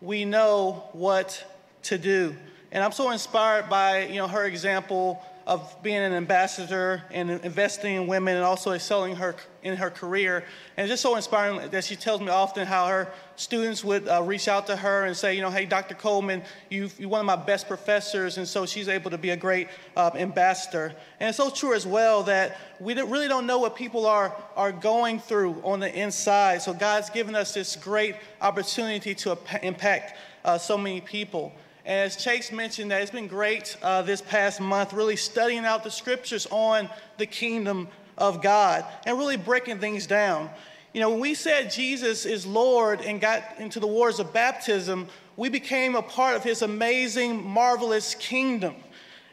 we 0.00 0.24
know 0.24 0.88
what 0.92 1.44
to 1.82 1.98
do. 1.98 2.36
And 2.70 2.84
I'm 2.84 2.92
so 2.92 3.10
inspired 3.10 3.68
by, 3.68 4.06
you 4.06 4.18
know, 4.18 4.28
her 4.28 4.44
example 4.44 5.20
of 5.48 5.82
being 5.82 5.96
an 5.96 6.12
ambassador 6.12 7.02
and 7.10 7.30
investing 7.30 7.96
in 7.96 8.06
women 8.06 8.36
and 8.36 8.44
also 8.44 8.72
excelling 8.72 9.16
her 9.16 9.34
in 9.62 9.76
her 9.76 9.88
career. 9.88 10.44
And 10.76 10.84
it's 10.84 10.92
just 10.92 11.02
so 11.02 11.16
inspiring 11.16 11.70
that 11.70 11.84
she 11.84 11.96
tells 11.96 12.20
me 12.20 12.28
often 12.28 12.66
how 12.66 12.86
her 12.86 13.10
students 13.34 13.82
would 13.82 14.06
uh, 14.06 14.22
reach 14.22 14.46
out 14.46 14.66
to 14.66 14.76
her 14.76 15.06
and 15.06 15.16
say, 15.16 15.34
you 15.34 15.40
know, 15.40 15.50
hey, 15.50 15.64
Dr. 15.64 15.94
Coleman, 15.94 16.42
you 16.68 16.90
you're 16.98 17.08
one 17.08 17.20
of 17.20 17.26
my 17.26 17.34
best 17.34 17.66
professors. 17.66 18.36
And 18.36 18.46
so 18.46 18.66
she's 18.66 18.88
able 18.88 19.10
to 19.10 19.16
be 19.16 19.30
a 19.30 19.36
great 19.38 19.68
uh, 19.96 20.10
ambassador. 20.16 20.94
And 21.18 21.30
it's 21.30 21.38
so 21.38 21.48
true 21.48 21.72
as 21.72 21.86
well 21.86 22.24
that 22.24 22.58
we 22.78 22.92
really 22.92 23.26
don't 23.26 23.46
know 23.46 23.58
what 23.58 23.74
people 23.74 24.04
are, 24.04 24.36
are 24.54 24.70
going 24.70 25.18
through 25.18 25.62
on 25.64 25.80
the 25.80 25.92
inside. 25.98 26.60
So 26.60 26.74
God's 26.74 27.08
given 27.08 27.34
us 27.34 27.54
this 27.54 27.74
great 27.74 28.16
opportunity 28.42 29.14
to 29.14 29.38
impact 29.62 30.14
uh, 30.44 30.58
so 30.58 30.76
many 30.76 31.00
people. 31.00 31.54
As 31.86 32.16
Chase 32.16 32.52
mentioned, 32.52 32.90
that 32.90 33.02
it's 33.02 33.10
been 33.10 33.28
great 33.28 33.76
uh, 33.82 34.02
this 34.02 34.20
past 34.20 34.60
month, 34.60 34.92
really 34.92 35.16
studying 35.16 35.64
out 35.64 35.84
the 35.84 35.90
scriptures 35.90 36.46
on 36.50 36.90
the 37.16 37.26
kingdom 37.26 37.88
of 38.18 38.42
God 38.42 38.84
and 39.06 39.16
really 39.16 39.36
breaking 39.36 39.78
things 39.78 40.06
down. 40.06 40.50
You 40.92 41.00
know, 41.00 41.10
when 41.10 41.20
we 41.20 41.34
said 41.34 41.70
Jesus 41.70 42.26
is 42.26 42.46
Lord 42.46 43.00
and 43.00 43.20
got 43.20 43.42
into 43.58 43.80
the 43.80 43.86
waters 43.86 44.18
of 44.18 44.32
baptism, 44.32 45.08
we 45.36 45.48
became 45.48 45.94
a 45.94 46.02
part 46.02 46.36
of 46.36 46.42
his 46.42 46.62
amazing, 46.62 47.44
marvelous 47.44 48.14
kingdom. 48.16 48.74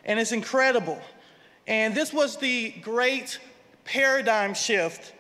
And 0.06 0.20
it's 0.20 0.32
incredible. 0.32 1.02
And 1.68 1.96
this 1.96 2.14
was 2.14 2.38
the 2.38 2.70
great 2.82 3.40
paradigm 3.86 4.54
shift 4.54 5.14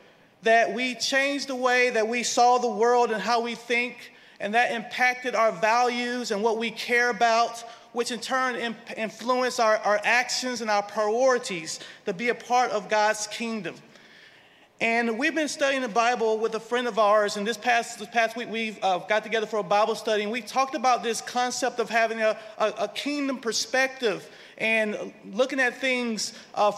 that 0.43 0.73
we 0.73 0.93
changed 0.95 1.47
the 1.47 1.55
way 1.55 1.89
that 1.89 2.07
we 2.07 2.21
saw 2.21 2.59
the 2.59 2.69
world 2.69 3.11
and 3.11 3.21
how 3.21 3.41
we 3.41 3.55
think 3.55 4.13
and 4.39 4.53
that 4.53 4.71
impacted 4.71 5.35
our 5.35 5.51
values 5.51 6.31
and 6.31 6.43
what 6.43 6.57
we 6.57 6.71
care 6.71 7.09
about, 7.09 7.63
which 7.93 8.11
in 8.11 8.19
turn 8.19 8.55
imp- 8.55 8.97
influenced 8.97 9.59
our, 9.59 9.77
our 9.77 9.99
actions 10.03 10.61
and 10.61 10.69
our 10.69 10.83
priorities 10.83 11.79
to 12.05 12.13
be 12.13 12.29
a 12.29 12.35
part 12.35 12.71
of 12.71 12.89
God's 12.89 13.27
kingdom. 13.27 13.75
And 14.81 15.17
we've 15.17 15.33
been 15.33 15.47
studying 15.47 15.81
the 15.81 15.87
Bible 15.87 16.37
with 16.37 16.53
a 16.55 16.59
friend 16.59 16.85
of 16.85 16.99
ours, 16.99 17.37
and 17.37 17.47
this 17.47 17.55
past, 17.55 17.97
this 17.97 18.09
past 18.09 18.35
week 18.35 18.49
we've 18.49 18.77
uh, 18.83 18.97
got 18.97 19.23
together 19.23 19.47
for 19.47 19.59
a 19.59 19.63
Bible 19.63 19.95
study, 19.95 20.23
and 20.23 20.31
we 20.31 20.41
talked 20.41 20.75
about 20.75 21.01
this 21.01 21.21
concept 21.21 21.79
of 21.79 21.89
having 21.89 22.21
a, 22.21 22.37
a, 22.57 22.67
a 22.79 22.87
kingdom 22.89 23.37
perspective 23.37 24.29
and 24.57 25.13
looking 25.31 25.61
at 25.61 25.79
things 25.79 26.33
uh, 26.55 26.73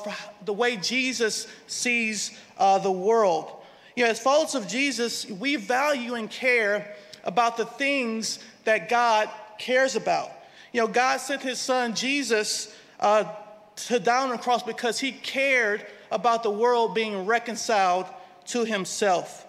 the 0.45 0.53
way 0.53 0.77
Jesus 0.77 1.47
sees 1.65 2.37
uh, 2.59 2.77
the 2.77 2.91
world. 2.91 3.51
You 3.95 4.03
know, 4.03 4.11
as 4.11 4.19
followers 4.19 4.53
of 4.53 4.67
Jesus, 4.67 5.25
we 5.25 5.55
value 5.55 6.13
and 6.13 6.29
care 6.29 6.95
about 7.27 7.57
the 7.57 7.65
things 7.65 8.39
that 8.63 8.89
God 8.89 9.29
cares 9.59 9.95
about. 9.95 10.31
You 10.71 10.81
know, 10.81 10.87
God 10.87 11.17
sent 11.17 11.43
his 11.43 11.59
son 11.59 11.93
Jesus 11.93 12.73
uh, 12.99 13.25
to 13.75 13.99
die 13.99 14.23
on 14.23 14.29
the 14.29 14.37
cross 14.37 14.63
because 14.63 14.99
he 14.99 15.11
cared 15.11 15.85
about 16.09 16.41
the 16.41 16.49
world 16.49 16.95
being 16.95 17.25
reconciled 17.25 18.07
to 18.47 18.63
himself. 18.63 19.45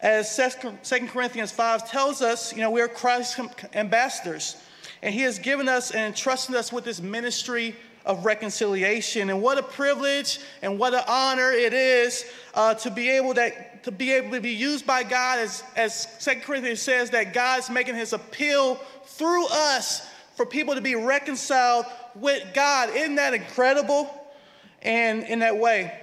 As 0.00 0.36
2 0.36 1.06
Corinthians 1.06 1.50
5 1.50 1.88
tells 1.88 2.20
us, 2.20 2.52
you 2.52 2.60
know, 2.60 2.70
we're 2.70 2.88
Christ's 2.88 3.40
ambassadors, 3.72 4.56
and 5.00 5.14
he 5.14 5.22
has 5.22 5.38
given 5.38 5.68
us 5.68 5.92
and 5.92 6.00
entrusted 6.00 6.56
us 6.56 6.72
with 6.72 6.84
this 6.84 7.00
ministry 7.00 7.76
of 8.04 8.24
reconciliation. 8.24 9.30
And 9.30 9.40
what 9.40 9.58
a 9.58 9.62
privilege 9.62 10.40
and 10.62 10.78
what 10.78 10.94
an 10.94 11.02
honor 11.08 11.50
it 11.50 11.72
is 11.72 12.24
uh, 12.54 12.74
to 12.74 12.90
be 12.90 13.10
able 13.10 13.34
that 13.34 13.82
to 13.84 13.92
be 13.92 14.12
able 14.12 14.30
to 14.30 14.40
be 14.40 14.50
used 14.50 14.86
by 14.86 15.02
God 15.02 15.38
as, 15.38 15.62
as 15.76 16.06
2 16.20 16.40
Corinthians 16.40 16.80
says 16.80 17.10
that 17.10 17.34
God's 17.34 17.68
making 17.68 17.96
his 17.96 18.14
appeal 18.14 18.76
through 19.04 19.46
us 19.48 20.08
for 20.36 20.46
people 20.46 20.74
to 20.74 20.80
be 20.80 20.94
reconciled 20.94 21.84
with 22.14 22.42
God. 22.54 22.88
Isn't 22.90 23.16
that 23.16 23.34
incredible? 23.34 24.08
And 24.80 25.22
in 25.24 25.40
that 25.40 25.58
way, 25.58 25.98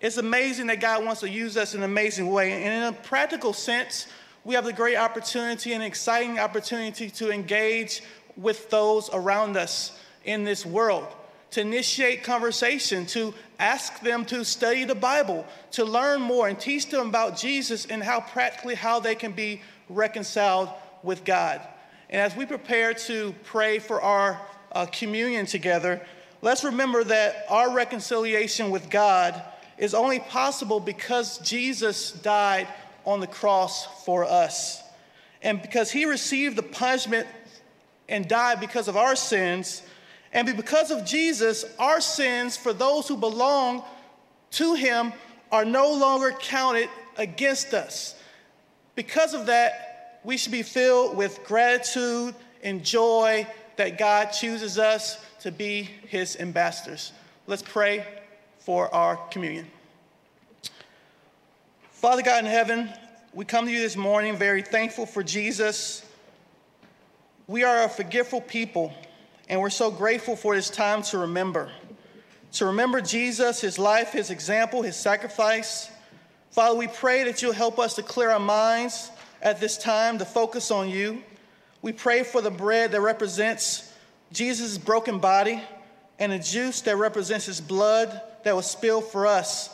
it's 0.00 0.16
amazing 0.16 0.66
that 0.66 0.80
God 0.80 1.04
wants 1.04 1.20
to 1.20 1.30
use 1.30 1.56
us 1.56 1.74
in 1.74 1.84
an 1.84 1.90
amazing 1.90 2.26
way. 2.26 2.64
And 2.64 2.74
in 2.74 2.82
a 2.82 2.92
practical 2.92 3.52
sense, 3.52 4.08
we 4.44 4.56
have 4.56 4.64
the 4.64 4.72
great 4.72 4.96
opportunity 4.96 5.72
and 5.72 5.84
exciting 5.84 6.40
opportunity 6.40 7.10
to 7.10 7.30
engage 7.30 8.02
with 8.36 8.70
those 8.70 9.08
around 9.12 9.56
us 9.56 9.96
in 10.24 10.42
this 10.42 10.66
world 10.66 11.06
to 11.54 11.60
initiate 11.60 12.24
conversation, 12.24 13.06
to 13.06 13.32
ask 13.60 14.00
them 14.00 14.24
to 14.24 14.44
study 14.44 14.82
the 14.82 14.94
Bible, 14.94 15.46
to 15.70 15.84
learn 15.84 16.20
more 16.20 16.48
and 16.48 16.58
teach 16.58 16.88
them 16.88 17.08
about 17.08 17.38
Jesus 17.38 17.86
and 17.86 18.02
how 18.02 18.20
practically 18.20 18.74
how 18.74 18.98
they 18.98 19.14
can 19.14 19.30
be 19.30 19.62
reconciled 19.88 20.68
with 21.04 21.24
God. 21.24 21.60
And 22.10 22.20
as 22.20 22.36
we 22.36 22.44
prepare 22.44 22.92
to 22.94 23.32
pray 23.44 23.78
for 23.78 24.02
our 24.02 24.40
uh, 24.72 24.86
communion 24.86 25.46
together, 25.46 26.04
let's 26.42 26.64
remember 26.64 27.04
that 27.04 27.46
our 27.48 27.72
reconciliation 27.72 28.70
with 28.70 28.90
God 28.90 29.40
is 29.78 29.94
only 29.94 30.18
possible 30.18 30.80
because 30.80 31.38
Jesus 31.38 32.10
died 32.10 32.66
on 33.04 33.20
the 33.20 33.28
cross 33.28 34.04
for 34.04 34.24
us. 34.24 34.82
And 35.40 35.62
because 35.62 35.92
he 35.92 36.04
received 36.04 36.56
the 36.56 36.64
punishment 36.64 37.28
and 38.08 38.26
died 38.26 38.58
because 38.58 38.88
of 38.88 38.96
our 38.96 39.14
sins, 39.14 39.82
and 40.34 40.56
because 40.56 40.90
of 40.90 41.06
Jesus, 41.06 41.64
our 41.78 42.00
sins 42.00 42.56
for 42.56 42.72
those 42.72 43.06
who 43.06 43.16
belong 43.16 43.84
to 44.52 44.74
him 44.74 45.12
are 45.52 45.64
no 45.64 45.92
longer 45.92 46.32
counted 46.32 46.88
against 47.16 47.72
us. 47.72 48.16
Because 48.96 49.32
of 49.32 49.46
that, 49.46 50.20
we 50.24 50.36
should 50.36 50.50
be 50.52 50.62
filled 50.62 51.16
with 51.16 51.44
gratitude 51.44 52.34
and 52.64 52.84
joy 52.84 53.46
that 53.76 53.96
God 53.96 54.26
chooses 54.26 54.78
us 54.78 55.24
to 55.40 55.52
be 55.52 55.82
his 56.08 56.36
ambassadors. 56.40 57.12
Let's 57.46 57.62
pray 57.62 58.04
for 58.58 58.92
our 58.92 59.16
communion. 59.28 59.66
Father 61.92 62.22
God 62.22 62.44
in 62.44 62.50
heaven, 62.50 62.90
we 63.32 63.44
come 63.44 63.66
to 63.66 63.70
you 63.70 63.80
this 63.80 63.96
morning 63.96 64.36
very 64.36 64.62
thankful 64.62 65.06
for 65.06 65.22
Jesus. 65.22 66.04
We 67.46 67.62
are 67.62 67.84
a 67.84 67.88
forgetful 67.88 68.40
people. 68.40 68.92
And 69.48 69.60
we're 69.60 69.70
so 69.70 69.90
grateful 69.90 70.36
for 70.36 70.54
this 70.54 70.70
time 70.70 71.02
to 71.02 71.18
remember. 71.18 71.70
To 72.52 72.66
remember 72.66 73.00
Jesus, 73.00 73.60
his 73.60 73.78
life, 73.78 74.12
his 74.12 74.30
example, 74.30 74.82
his 74.82 74.96
sacrifice. 74.96 75.90
Father, 76.50 76.78
we 76.78 76.86
pray 76.86 77.24
that 77.24 77.42
you'll 77.42 77.52
help 77.52 77.78
us 77.78 77.94
to 77.96 78.02
clear 78.02 78.30
our 78.30 78.40
minds 78.40 79.10
at 79.42 79.60
this 79.60 79.76
time 79.76 80.18
to 80.18 80.24
focus 80.24 80.70
on 80.70 80.88
you. 80.88 81.22
We 81.82 81.92
pray 81.92 82.22
for 82.22 82.40
the 82.40 82.50
bread 82.50 82.92
that 82.92 83.00
represents 83.02 83.92
Jesus' 84.32 84.78
broken 84.78 85.18
body 85.18 85.60
and 86.18 86.32
the 86.32 86.38
juice 86.38 86.80
that 86.82 86.96
represents 86.96 87.44
his 87.44 87.60
blood 87.60 88.20
that 88.44 88.56
was 88.56 88.70
spilled 88.70 89.04
for 89.04 89.26
us. 89.26 89.68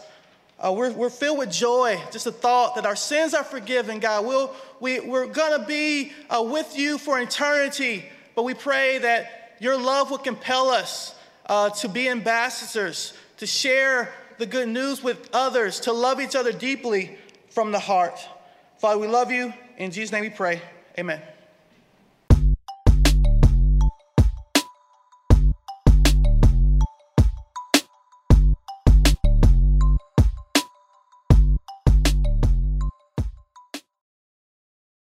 Uh, 0.59 0.73
we're, 0.73 0.91
we're 0.93 1.11
filled 1.11 1.39
with 1.39 1.51
joy, 1.51 2.01
just 2.11 2.25
the 2.25 2.33
thought 2.33 2.75
that 2.75 2.85
our 2.85 2.97
sins 2.97 3.35
are 3.35 3.45
forgiven, 3.45 4.01
God. 4.01 4.27
We'll, 4.27 4.55
we, 4.81 5.01
we're 5.01 5.27
going 5.27 5.59
to 5.59 5.67
be 5.67 6.13
uh, 6.29 6.43
with 6.43 6.77
you 6.77 6.99
for 6.99 7.21
eternity, 7.21 8.05
but 8.35 8.43
we 8.43 8.55
pray 8.55 8.99
that 8.99 9.40
your 9.61 9.79
love 9.79 10.11
would 10.11 10.25
compel 10.25 10.71
us 10.71 11.15
uh, 11.47 11.71
to 11.71 11.89
be 11.89 12.09
ambassadors, 12.09 13.13
to 13.37 13.47
share 13.47 14.13
the 14.39 14.47
good 14.47 14.69
news 14.69 15.03
with 15.03 15.29
others, 15.33 15.81
to 15.81 15.93
love 15.93 16.21
each 16.21 16.35
other 16.35 16.51
deeply 16.51 17.17
from 17.51 17.71
the 17.71 17.79
heart. 17.79 18.19
Father, 18.79 18.99
we 18.99 19.07
love 19.07 19.31
you. 19.31 19.53
In 19.77 19.91
Jesus' 19.91 20.11
name 20.11 20.23
we 20.23 20.31
pray. 20.31 20.63
Amen. 20.99 21.21